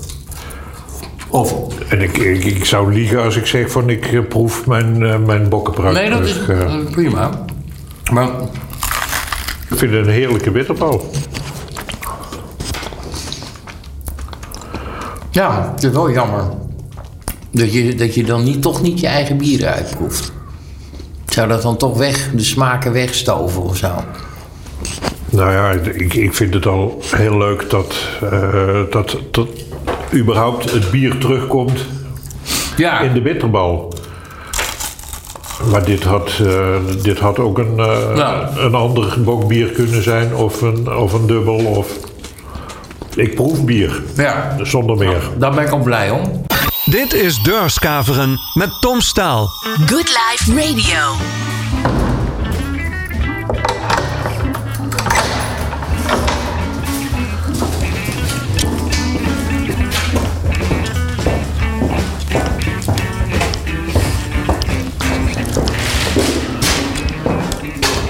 [1.29, 1.55] Of,
[1.89, 5.19] En ik, ik, ik zou liegen als ik zeg van ik eh, proef mijn, eh,
[5.19, 7.45] mijn bokkenpruik nee, dat is eh, prima.
[8.13, 8.29] Maar
[9.71, 11.11] ik vind het een heerlijke bitterbal.
[15.37, 16.45] Ja, het is wel jammer.
[17.51, 20.33] Dat je, dat je dan niet, toch niet je eigen bier uitproeft.
[21.27, 23.91] Zou dat dan toch weg, de smaken wegstoven of zo?
[25.31, 27.97] Nou ja, ik, ik vind het al heel leuk dat,
[28.31, 29.49] eh, dat, dat
[30.15, 31.87] überhaupt het bier terugkomt
[32.77, 33.95] Ja, in de bitterbal.
[35.71, 38.59] Maar dit had, eh, dit had ook een, eh, Nou.
[38.59, 41.65] een ander bokbier kunnen zijn, of een, of een dubbel.
[41.65, 41.89] Of...
[43.17, 44.57] Ik proef bier, ja.
[44.63, 45.31] zonder meer.
[45.39, 46.45] daar ben ik al blij om.
[46.85, 49.49] Dit is Deurskaveren met Tom Staal.
[49.87, 51.15] Good Life Radio.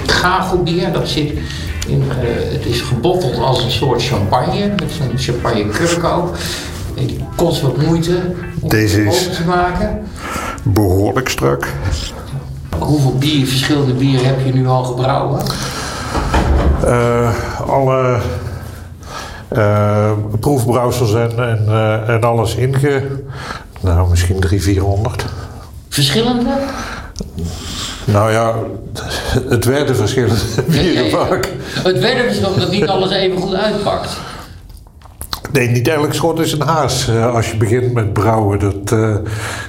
[0.05, 1.39] Gagelbier, dat zit
[1.87, 6.05] in, eh, het is gebotteld als een soort champagne, met zo'n champagne kurk
[7.07, 8.21] die kost wat moeite
[8.59, 9.99] om Deze het open te maken.
[10.63, 11.67] Behoorlijk strak.
[12.79, 15.41] Hoeveel bier, verschillende bieren heb je nu al gebrouwen?
[16.85, 17.33] Eh,
[17.67, 18.19] alle
[19.47, 21.67] eh, proefbrouwsels en, en,
[22.07, 23.03] en alles inge...
[23.81, 25.25] Nou, misschien 300, 400.
[25.89, 26.49] Verschillende?
[28.07, 28.53] Nou ja,
[29.49, 30.35] het werden verschillende
[30.67, 31.49] bieren vaak.
[31.83, 34.17] Het werd dus omdat niet alles even goed uitpakt.
[35.51, 37.07] Nee, niet elk schot is een haas.
[37.07, 39.15] eh, als je begint met brouwen, dat, eh,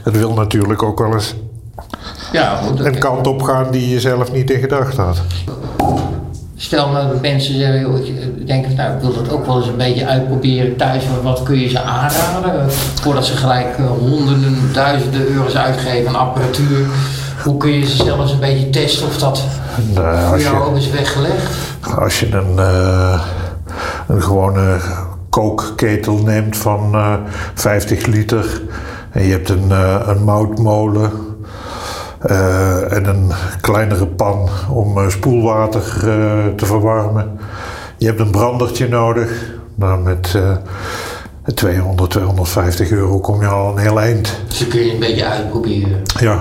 [0.05, 1.35] dat wil natuurlijk ook wel eens
[2.33, 5.23] Ja, want een kant op gaan die je zelf niet in gedachten had.
[6.57, 9.67] Stel nou dat mensen zeggen, joh, ik denk, nou, ik wil dat ook wel eens
[9.67, 11.03] een beetje uitproberen thuis.
[11.23, 12.61] Wat kun je ze aanraden?
[12.61, 12.69] Eh,
[13.03, 16.87] Voordat ze gelijk eh, honderden, duizenden euro's uitgeven aan apparatuur.
[17.45, 19.45] Hoe kun je ze zelfs een beetje testen of dat
[19.95, 21.69] Nou, voor jou ook is weggelegd?
[21.97, 23.21] als je een, eh,
[24.07, 24.77] een gewone
[25.31, 27.15] kookketel neemt van eh,
[27.55, 28.63] 50 liter
[29.11, 31.27] en je hebt een, eh, een moutmolen
[32.89, 35.83] en een kleinere pan om spoelwater
[36.57, 37.39] te verwarmen.
[37.97, 39.31] Je hebt een brandertje nodig
[39.75, 40.39] nou, met,
[41.55, 44.37] 200, 250 euro kom je al een heel eind.
[44.49, 46.03] Dus dan kun je een beetje uitproberen.
[46.21, 46.41] Ja,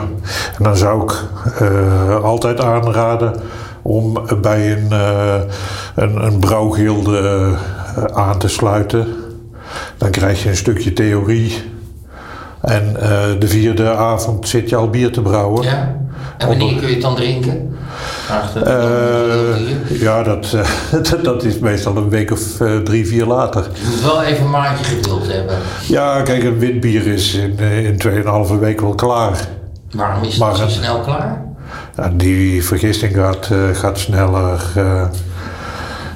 [0.58, 1.14] en dan zou ik
[1.60, 3.41] eh, altijd aanraden
[3.82, 5.36] om bij een, uh,
[5.95, 7.22] een, een brouwgilde
[7.97, 9.08] uh, aan te sluiten.
[9.97, 11.64] Dan krijg je een stukje theorie.
[12.62, 12.93] En
[13.39, 15.64] de vierde avond zit je al bier te brouwen.
[15.64, 15.97] Ja.
[16.38, 17.78] En wanneer kun je het dan drinken?
[18.67, 23.67] Uh, ja, dat, uh, dat is meestal een week of uh, drie, vier later.
[23.73, 25.57] Je moet wel even een maandje geduld hebben.
[25.88, 28.01] Ja, kijk, een wit bier is in, in
[28.51, 29.47] 2,5 week wel klaar.
[29.91, 31.45] Waarom is het zo snel klaar?
[31.97, 34.61] Ja, die vergisting gaat, gaat sneller.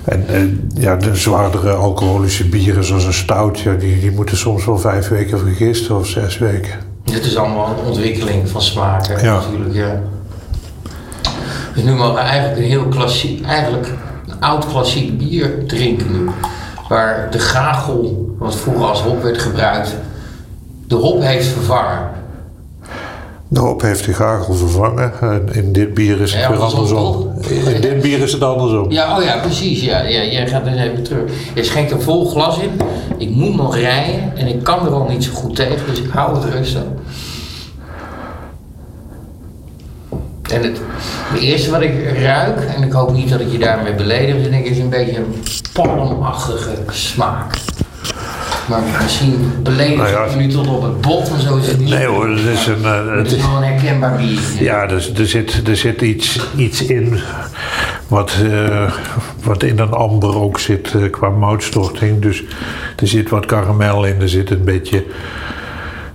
[0.03, 4.65] en, en ja, de zwaardere alcoholische bieren, zoals een stout, ja, die, die moeten soms
[4.65, 6.73] wel vijf weken vergisten of zes weken.
[7.03, 9.35] Dit is allemaal een ontwikkeling van smaken ja.
[9.35, 10.01] natuurlijk, ja.
[11.73, 13.87] Dus nu mogen we eigenlijk een heel klassiek, eigenlijk
[14.27, 16.29] een oud klassiek bier drinken nu.
[16.89, 19.95] Waar de gagel, wat vroeger als hop werd gebruikt,
[20.87, 22.09] de hop heeft vervangen.
[23.47, 25.11] De hop heeft de gagel vervangen.
[25.21, 27.31] En in dit bier is het weer andersom.
[27.73, 28.91] In dit bier is het andersom.
[28.91, 29.81] Ja, oh ja, precies.
[29.81, 31.31] Ja, ja, jij gaat dus even terug.
[31.55, 32.81] Je schenkt er vol glas in.
[33.17, 36.09] Ik moet nog rijden en ik kan er al niet zo goed tegen, dus ik
[36.09, 36.81] hou het rustig.
[40.51, 40.81] En het,
[41.39, 44.71] eerste wat ik ruik, en ik hoop niet dat ik je daarmee beledig, denk ik,
[44.71, 45.43] is een beetje een
[45.73, 47.57] palmachtige smaak.
[48.67, 51.89] Maar misschien beledig nou ja, nu tot op het bot, maar zo is het niet.
[51.89, 52.81] Nee hoor, het is een...
[52.81, 54.39] Uh, het is wel een herkenbaar bier.
[54.59, 57.19] Ja, dus, er, zit, er zit iets, iets in
[58.07, 58.91] wat, uh,
[59.43, 62.21] wat in een amber ook zit uh, qua moutstorting.
[62.21, 62.43] Dus
[62.95, 65.05] er zit wat karamel in, er zit een beetje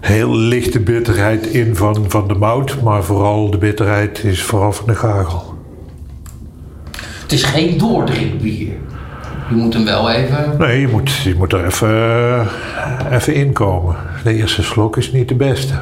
[0.06, 4.86] heel lichte bitterheid in van, van de mout, maar vooral de bitterheid is vooral van
[4.86, 5.54] de gagel.
[7.22, 8.72] Het is geen doordrinkbier.
[9.48, 10.54] Je moet hem wel even.
[10.58, 12.46] Nee, je moet, je moet er even, uh,
[13.10, 13.96] even inkomen.
[14.24, 15.74] De eerste slok is niet de beste.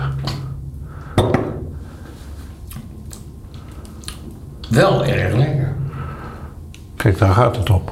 [4.69, 5.75] Wel erg lekker.
[6.97, 7.83] Kijk, daar gaat het om.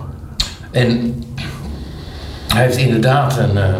[0.71, 1.23] En
[2.49, 3.57] hij heeft inderdaad een.
[3.57, 3.75] Uh,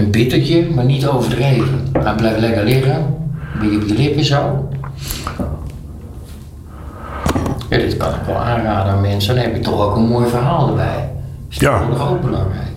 [0.00, 1.88] een bittertje, maar niet overdreven.
[1.92, 4.68] Hij blijft lekker liggen, een beetje op je lippen zo.
[7.68, 9.34] Ja, dit kan ik wel aanraden aan mensen.
[9.34, 11.12] Dan heb je toch ook een mooi verhaal erbij.
[11.48, 11.94] Dus dat ja.
[11.94, 12.68] is ook belangrijk.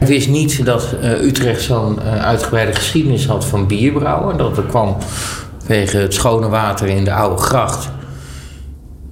[0.00, 4.36] Ik wist niet dat uh, Utrecht zo'n uh, uitgebreide geschiedenis had van bierbrouwen.
[4.36, 4.96] Dat er kwam
[5.58, 7.90] vanwege het schone water in de oude gracht,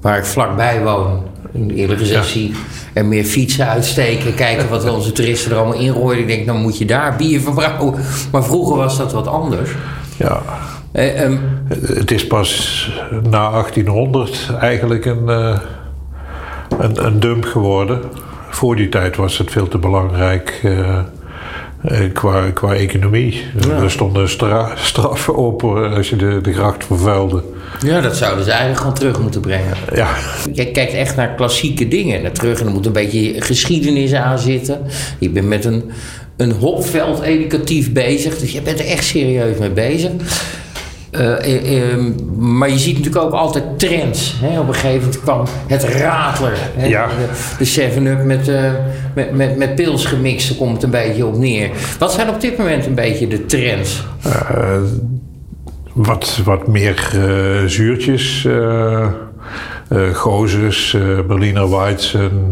[0.01, 1.23] waar ik vlakbij woon.
[1.53, 2.55] In de eerlijke gezegd zie
[2.95, 6.21] en meer fietsen uitsteken, kijken wat onze toeristen er allemaal inrooien.
[6.21, 7.95] Ik denk, dan moet je daar bier verbrouwen.
[8.33, 9.71] Maar vroeger was dat wat anders.
[10.17, 10.43] Ja.
[10.93, 11.41] Eh, um,
[11.87, 12.91] het is pas
[13.31, 15.59] na 1800 eigenlijk een, uh,
[16.79, 18.01] een, een dump geworden.
[18.49, 20.99] Voor die tijd was het veel te belangrijk uh,
[22.13, 23.43] qua, qua economie.
[23.83, 27.43] Er stonden stra straffen op als je de, de gracht vervuilde.
[27.81, 29.77] Ja, dat zouden ze eigenlijk gewoon terug moeten brengen.
[29.95, 30.09] Ja.
[30.53, 32.61] Je kijkt echt naar klassieke dingen naar terug.
[32.61, 34.81] En er moet een beetje geschiedenis aan zitten.
[35.19, 35.91] Je bent met een,
[36.37, 38.39] een hopveld educatief bezig.
[38.39, 40.11] Dus je bent er echt serieus mee bezig.
[41.19, 44.37] Uh, uh, maar je ziet natuurlijk ook altijd trends.
[44.41, 44.61] Hè?
[44.61, 45.83] Op een gegeven moment kwam het.
[46.77, 46.87] Hè?
[46.87, 47.09] Ja.
[47.59, 48.73] De 7-up met, uh,
[49.15, 51.71] met, met, met pils gemixt, daar komt het een beetje op neer.
[51.99, 54.05] Wat zijn op dit moment een beetje de trends?
[55.93, 57.13] wat, wat meer
[57.67, 58.49] zuurtjes.
[60.13, 60.97] Gozes,
[61.27, 62.51] Berliner Weizen.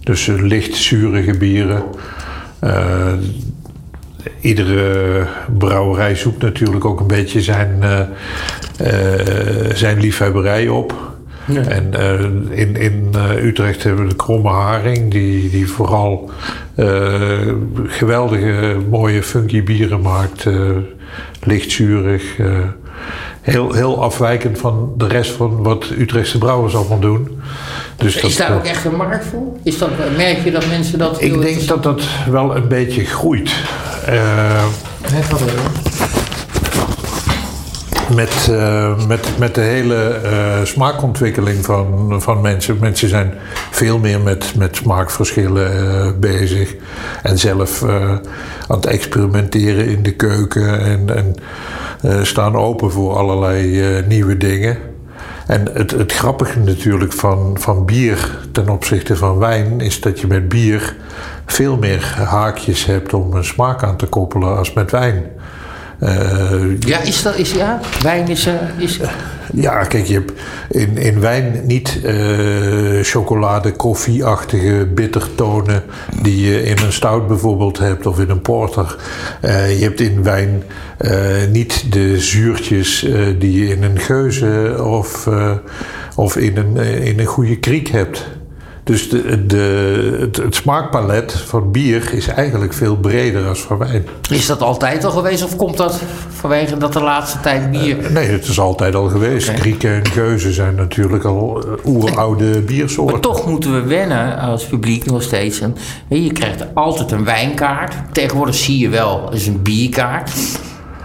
[0.00, 1.82] dus licht zurige bieren.
[4.40, 5.26] Iedere
[5.58, 7.84] brouwerij zoekt natuurlijk ook een beetje zijn,
[9.74, 10.94] zijn liefhebberij op.
[11.44, 11.62] Ja.
[11.62, 11.92] En
[12.50, 16.30] in, in Utrecht hebben we de kromme haring, die, die vooral
[17.86, 20.46] geweldige, mooie, funky bieren maakt
[21.42, 22.36] lichtzurig.
[23.40, 27.40] Heel, heel afwijkend van de rest van wat Utrechtse brouwers allemaal doen.
[27.96, 29.56] Dus is dat, daar ook echt een markt voor?
[29.62, 31.22] Is dat, merk je dat mensen dat...
[31.22, 33.52] Ik denk dat dat wel een beetje groeit.
[34.08, 34.64] Uh,
[38.14, 42.76] met, uh, met, met de hele uh, smaakontwikkeling van, van mensen.
[42.80, 43.34] Mensen zijn
[43.70, 46.74] veel meer met, met smaakverschillen uh, bezig.
[47.22, 48.20] En zelf aan
[48.76, 50.80] het experimenteren in de keuken.
[50.80, 54.78] En, en staan open voor allerlei nieuwe dingen.
[55.50, 60.26] En het, het grappige natuurlijk van, van bier ten opzichte van wijn is dat je
[60.26, 60.96] met bier
[61.52, 65.24] veel meer haakjes hebt om een smaak aan te koppelen als met wijn.
[66.00, 69.00] Eh, Ja, is dat, is, ja, wijn is, eh, is
[69.52, 70.32] ja, kijk, je hebt
[70.70, 72.14] in, in wijn niet eh,
[73.02, 75.82] chocolade, koffieachtige bittertonen
[76.22, 78.96] die je in een stout bijvoorbeeld hebt of in een porter.
[79.42, 80.62] Je hebt in wijn
[81.50, 83.06] niet de zuurtjes
[83.38, 85.28] die je in een geuze of,
[86.16, 88.26] of in, een, in een goede kriek hebt.
[88.90, 94.06] Dus de, de, het, het smaakpalet van bier is eigenlijk veel breder dan van wijn.
[94.30, 98.12] Is dat altijd al geweest of komt dat vanwege dat de laatste tijd bier...
[98.12, 99.48] Nee, het is altijd al geweest.
[99.48, 99.58] Oké.
[99.58, 103.12] Grieken en geuzen zijn natuurlijk al eh, oeroude biersoorten.
[103.12, 105.60] Maar toch moeten we wennen als publiek nog steeds.
[105.60, 105.76] En,
[106.08, 107.94] je, je krijgt altijd een wijnkaart.
[108.12, 110.30] Tegenwoordig zie je wel eens een bierkaart.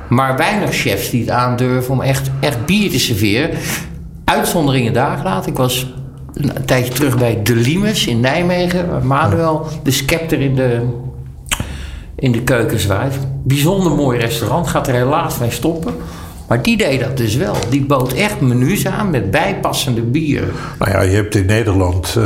[0.09, 3.57] Maar weinig chefs die het aandurven om echt, echt bier te serveren.
[4.23, 5.47] Uitzonderingen daar laat.
[5.47, 5.93] Ik was
[6.35, 8.89] een tijdje terug bij De Limes in Nijmegen.
[8.89, 10.81] Waar Manuel de scepter in de,
[12.15, 13.13] in de keuken zwaait.
[13.43, 14.67] Bijzonder mooi restaurant.
[14.67, 15.93] Gaat er helaas mee stoppen.
[16.47, 17.55] Maar die deed dat dus wel.
[17.69, 20.49] Die bood echt menus aan met bijpassende bieren.
[20.79, 22.25] Nou ja, je hebt in Nederland eh,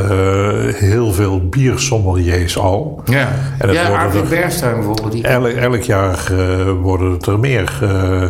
[0.74, 3.02] heel veel biersommeliers al.
[3.06, 5.12] Ja, En dat ja Arvid er- Bergström bijvoorbeeld.
[5.12, 7.80] Die, Elk, elk jaar eh, worden het er meer.
[7.82, 8.24] Eh,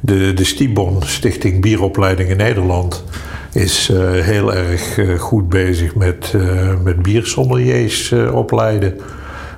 [0.00, 3.04] de, de Stibon, Stichting Bieropleiding in Nederland,
[3.52, 6.42] is eh, heel erg eh, goed bezig met, eh,
[6.82, 9.00] met biersommeliers opleiden.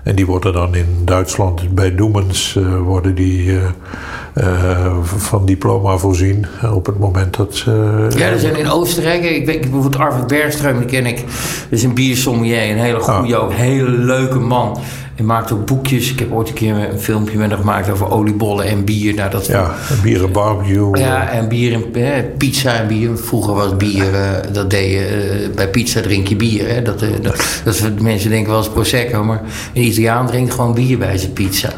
[0.02, 3.58] En die worden dan in Duitsland bij Doemens worden die
[5.04, 8.06] van diploma voorzien op het moment dat ze.
[8.16, 11.16] ja, er zijn in Oostenrijk, ik weet bijvoorbeeld Arvid Bergström, die ken ik.
[11.16, 11.26] Dat
[11.68, 14.78] is een biersommelier, een hele goede, ook hele leuke man.
[15.14, 16.10] Hij maakt ook boekjes.
[16.10, 19.14] Ik heb ooit een keer een filmpje met hem gemaakt over oliebollen en bier.
[19.14, 20.98] Nou, dat ja, bier en barbecue.
[20.98, 21.84] Ja, en bier en
[22.36, 23.16] pizza en bier.
[23.16, 26.68] Vroeger was bier, eh, dat deed je, eh, bij pizza drink je bier.
[26.68, 26.82] Hè?
[26.82, 29.42] Dat, eh, dat, dat mensen denken wel eens Prosecco, maar
[29.74, 31.72] een Italiaan drinkt gewoon bier bij zijn pizza.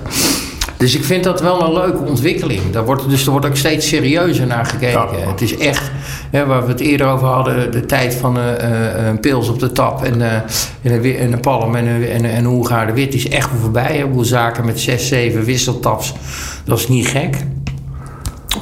[0.77, 2.61] Dus ik vind dat wel een leuke ontwikkeling.
[2.73, 5.19] Daar wordt, dus er wordt ook steeds serieuzer naar gekeken.
[5.19, 5.29] Ja.
[5.31, 5.91] Het is echt,
[6.31, 8.53] hè, waar we het eerder over hadden, de tijd van eh,
[8.99, 10.33] eh, een pils op de tap en, eh,
[10.83, 13.51] en, een, en een palm en een, en, een- en een Hoegaarde wit is echt
[13.61, 13.97] voorbij.
[13.97, 14.03] Hè?
[14.03, 16.13] Hoe zaken met zes, zeven wisseltaps,
[16.65, 17.37] dat is niet gek.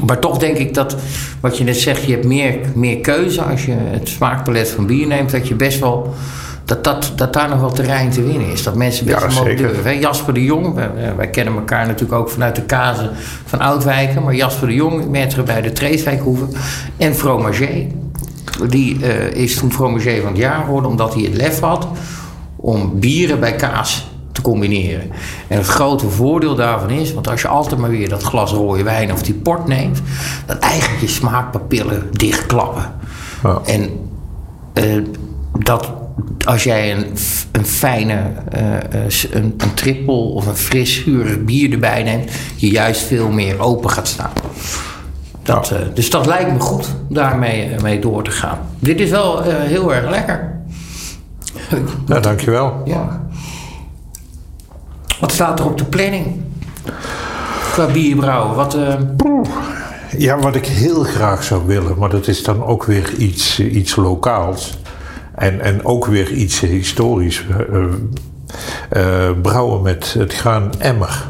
[0.06, 0.96] Maar toch denk ik dat,
[1.40, 5.06] wat je net zegt, je hebt meer, meer keuze als je het smaakpalet van bier
[5.06, 6.14] neemt, dat je best wel.
[6.64, 8.62] Dat, dat, dat daar nog wel terrein te winnen is.
[8.62, 9.98] Dat mensen best Ja, mogen durven.
[9.98, 13.10] Jasper de Jong, wij, wij kennen elkaar natuurlijk ook vanuit de kazen
[13.44, 14.22] van Oudwijken.
[14.22, 16.46] Maar Jasper de Jong, maître bij de Treeswijkhoeve.
[16.96, 17.86] En Fromager.
[18.68, 21.86] Die eh, is toen Fromager van het jaar geworden omdat hij het lef had
[22.56, 25.10] om bieren bij kaas te combineren.
[25.48, 28.82] En het grote voordeel daarvan is, want als je altijd maar weer dat glas rode
[28.82, 30.02] wijn of die port neemt,
[30.46, 32.92] dat eigenlijk je smaakpapillen dichtklappen.
[33.42, 33.60] Ja.
[33.64, 33.90] En
[34.72, 35.02] eh,
[35.58, 35.92] dat
[36.44, 37.06] als jij een,
[37.52, 42.70] een fijne, eh, eh, een, een trippel of een fris, zuurig bier erbij neemt, je
[42.70, 44.32] juist veel meer open gaat staan.
[45.42, 48.58] Dat, eh, dus dat lijkt me goed daarmee mee door te gaan.
[48.78, 50.52] Dit is wel heel erg lekker.
[52.06, 52.82] Ja, dankjewel.
[52.84, 53.26] Ja.
[55.20, 56.26] Wat staat er op de planning?
[57.72, 58.56] Qua bierbrouwen.
[58.56, 58.76] Wat,
[60.18, 63.96] Ja, wat ik heel graag zou willen, maar dat is dan ook weer iets, iets
[63.96, 64.78] lokaals.
[65.34, 67.44] En, en ook weer iets historisch.
[67.48, 67.82] eh,
[68.90, 71.24] eh, eh, brouwen met het graan emmer.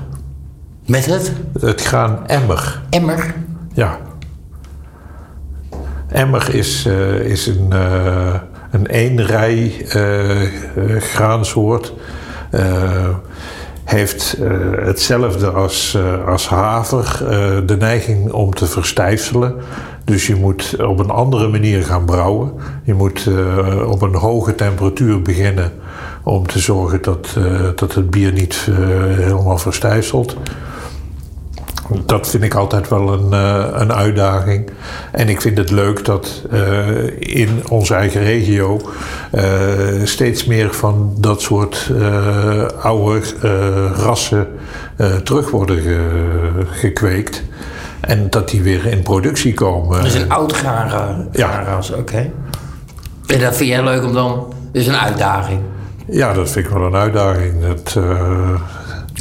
[0.87, 3.35] met het Het graan emmer, emmer.
[3.73, 3.99] ja.
[6.09, 6.87] Emmer is,
[7.23, 8.35] is een, eh
[8.71, 9.87] een eenrij
[10.99, 11.93] graansoort.
[13.85, 14.37] Heeft
[14.85, 17.19] hetzelfde als, als haver,
[17.67, 19.55] de neiging om te verstijfselen.
[20.05, 22.53] Dus je moet op een andere manier gaan brouwen.
[22.85, 25.73] Je moet eh, op een hoge temperatuur beginnen
[26.23, 28.77] om te zorgen dat, eh, dat het bier niet eh,
[29.17, 30.37] helemaal verstijfselt.
[32.07, 34.71] Dat vind ik altijd wel een, eh, een uitdaging.
[35.13, 38.81] En ik vind het leuk dat eh, in onze eigen regio
[39.31, 39.45] eh,
[40.05, 43.51] steeds meer van dat soort eh, oude eh,
[43.97, 44.47] rassen
[44.97, 47.43] eh, terug worden ge- gekweekt.
[48.07, 50.05] En dat die weer in productie komen.
[50.05, 50.57] Is een oud
[51.33, 51.49] Ja.
[51.49, 52.31] graanras, oké.
[53.27, 54.29] En dat vind jij leuk om dan...
[54.73, 55.61] Dat is een uitdaging.
[56.07, 57.55] Ja, dat vind ik wel een uitdaging.
[57.67, 58.49] Dat, eh,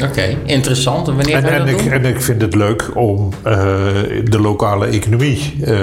[0.02, 1.08] Oké, interessant.
[1.08, 1.91] En wanneer En, en, dat ik, doen?
[1.91, 3.56] en ik vind het leuk om eh,
[4.24, 5.78] de lokale economie eh,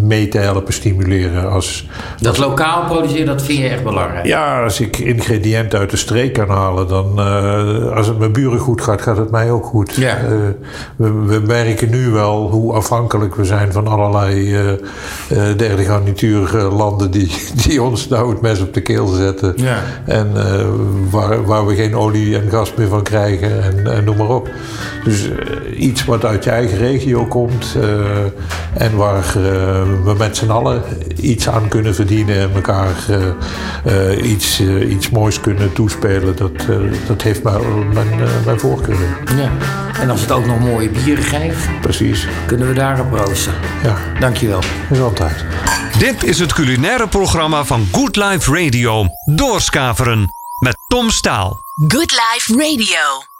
[0.00, 1.50] mee te helpen stimuleren.
[1.50, 1.88] Als,
[2.20, 4.26] Dat lokaal produceren, dat vind je echt belangrijk.
[4.26, 8.58] ja, als ik ingrediënten uit de streek kan halen, dan uh, als het mijn buren
[8.58, 9.94] goed gaat, gaat het mij ook goed.
[9.94, 10.18] Ja.
[10.96, 14.56] We, we, merken nu wel hoe afhankelijk we zijn van allerlei
[15.56, 17.30] derde garnituurlanden die,
[17.66, 19.52] die ons nou het mes op de keel zetten.
[19.56, 19.78] Ja.
[20.06, 20.32] En
[21.10, 23.51] waar, waar we geen olie en gas meer van krijgen.
[23.60, 24.50] En, en noem maar op.
[25.04, 29.34] Dus eh, iets wat uit je eigen regio komt eh, en waar eh,
[30.04, 30.82] we met z'n allen
[31.20, 32.90] iets aan kunnen verdienen en elkaar
[34.22, 36.52] iets, iets moois kunnen toespelen, dat,
[37.06, 38.08] dat heeft mijn, mijn,
[38.44, 38.96] mijn voorkeur.
[39.36, 39.50] Ja.
[40.00, 43.52] En als het ook nog mooie bieren geeft, Precies, kunnen we daarop proosten.
[43.82, 44.60] ja, Dankjewel.
[44.90, 45.44] is altijd.
[45.98, 49.06] Dit is het culinaire programma van Good Life Radio.
[49.24, 51.60] Doorskaveren met Tom Staal.
[51.88, 53.31] Good Life Radio.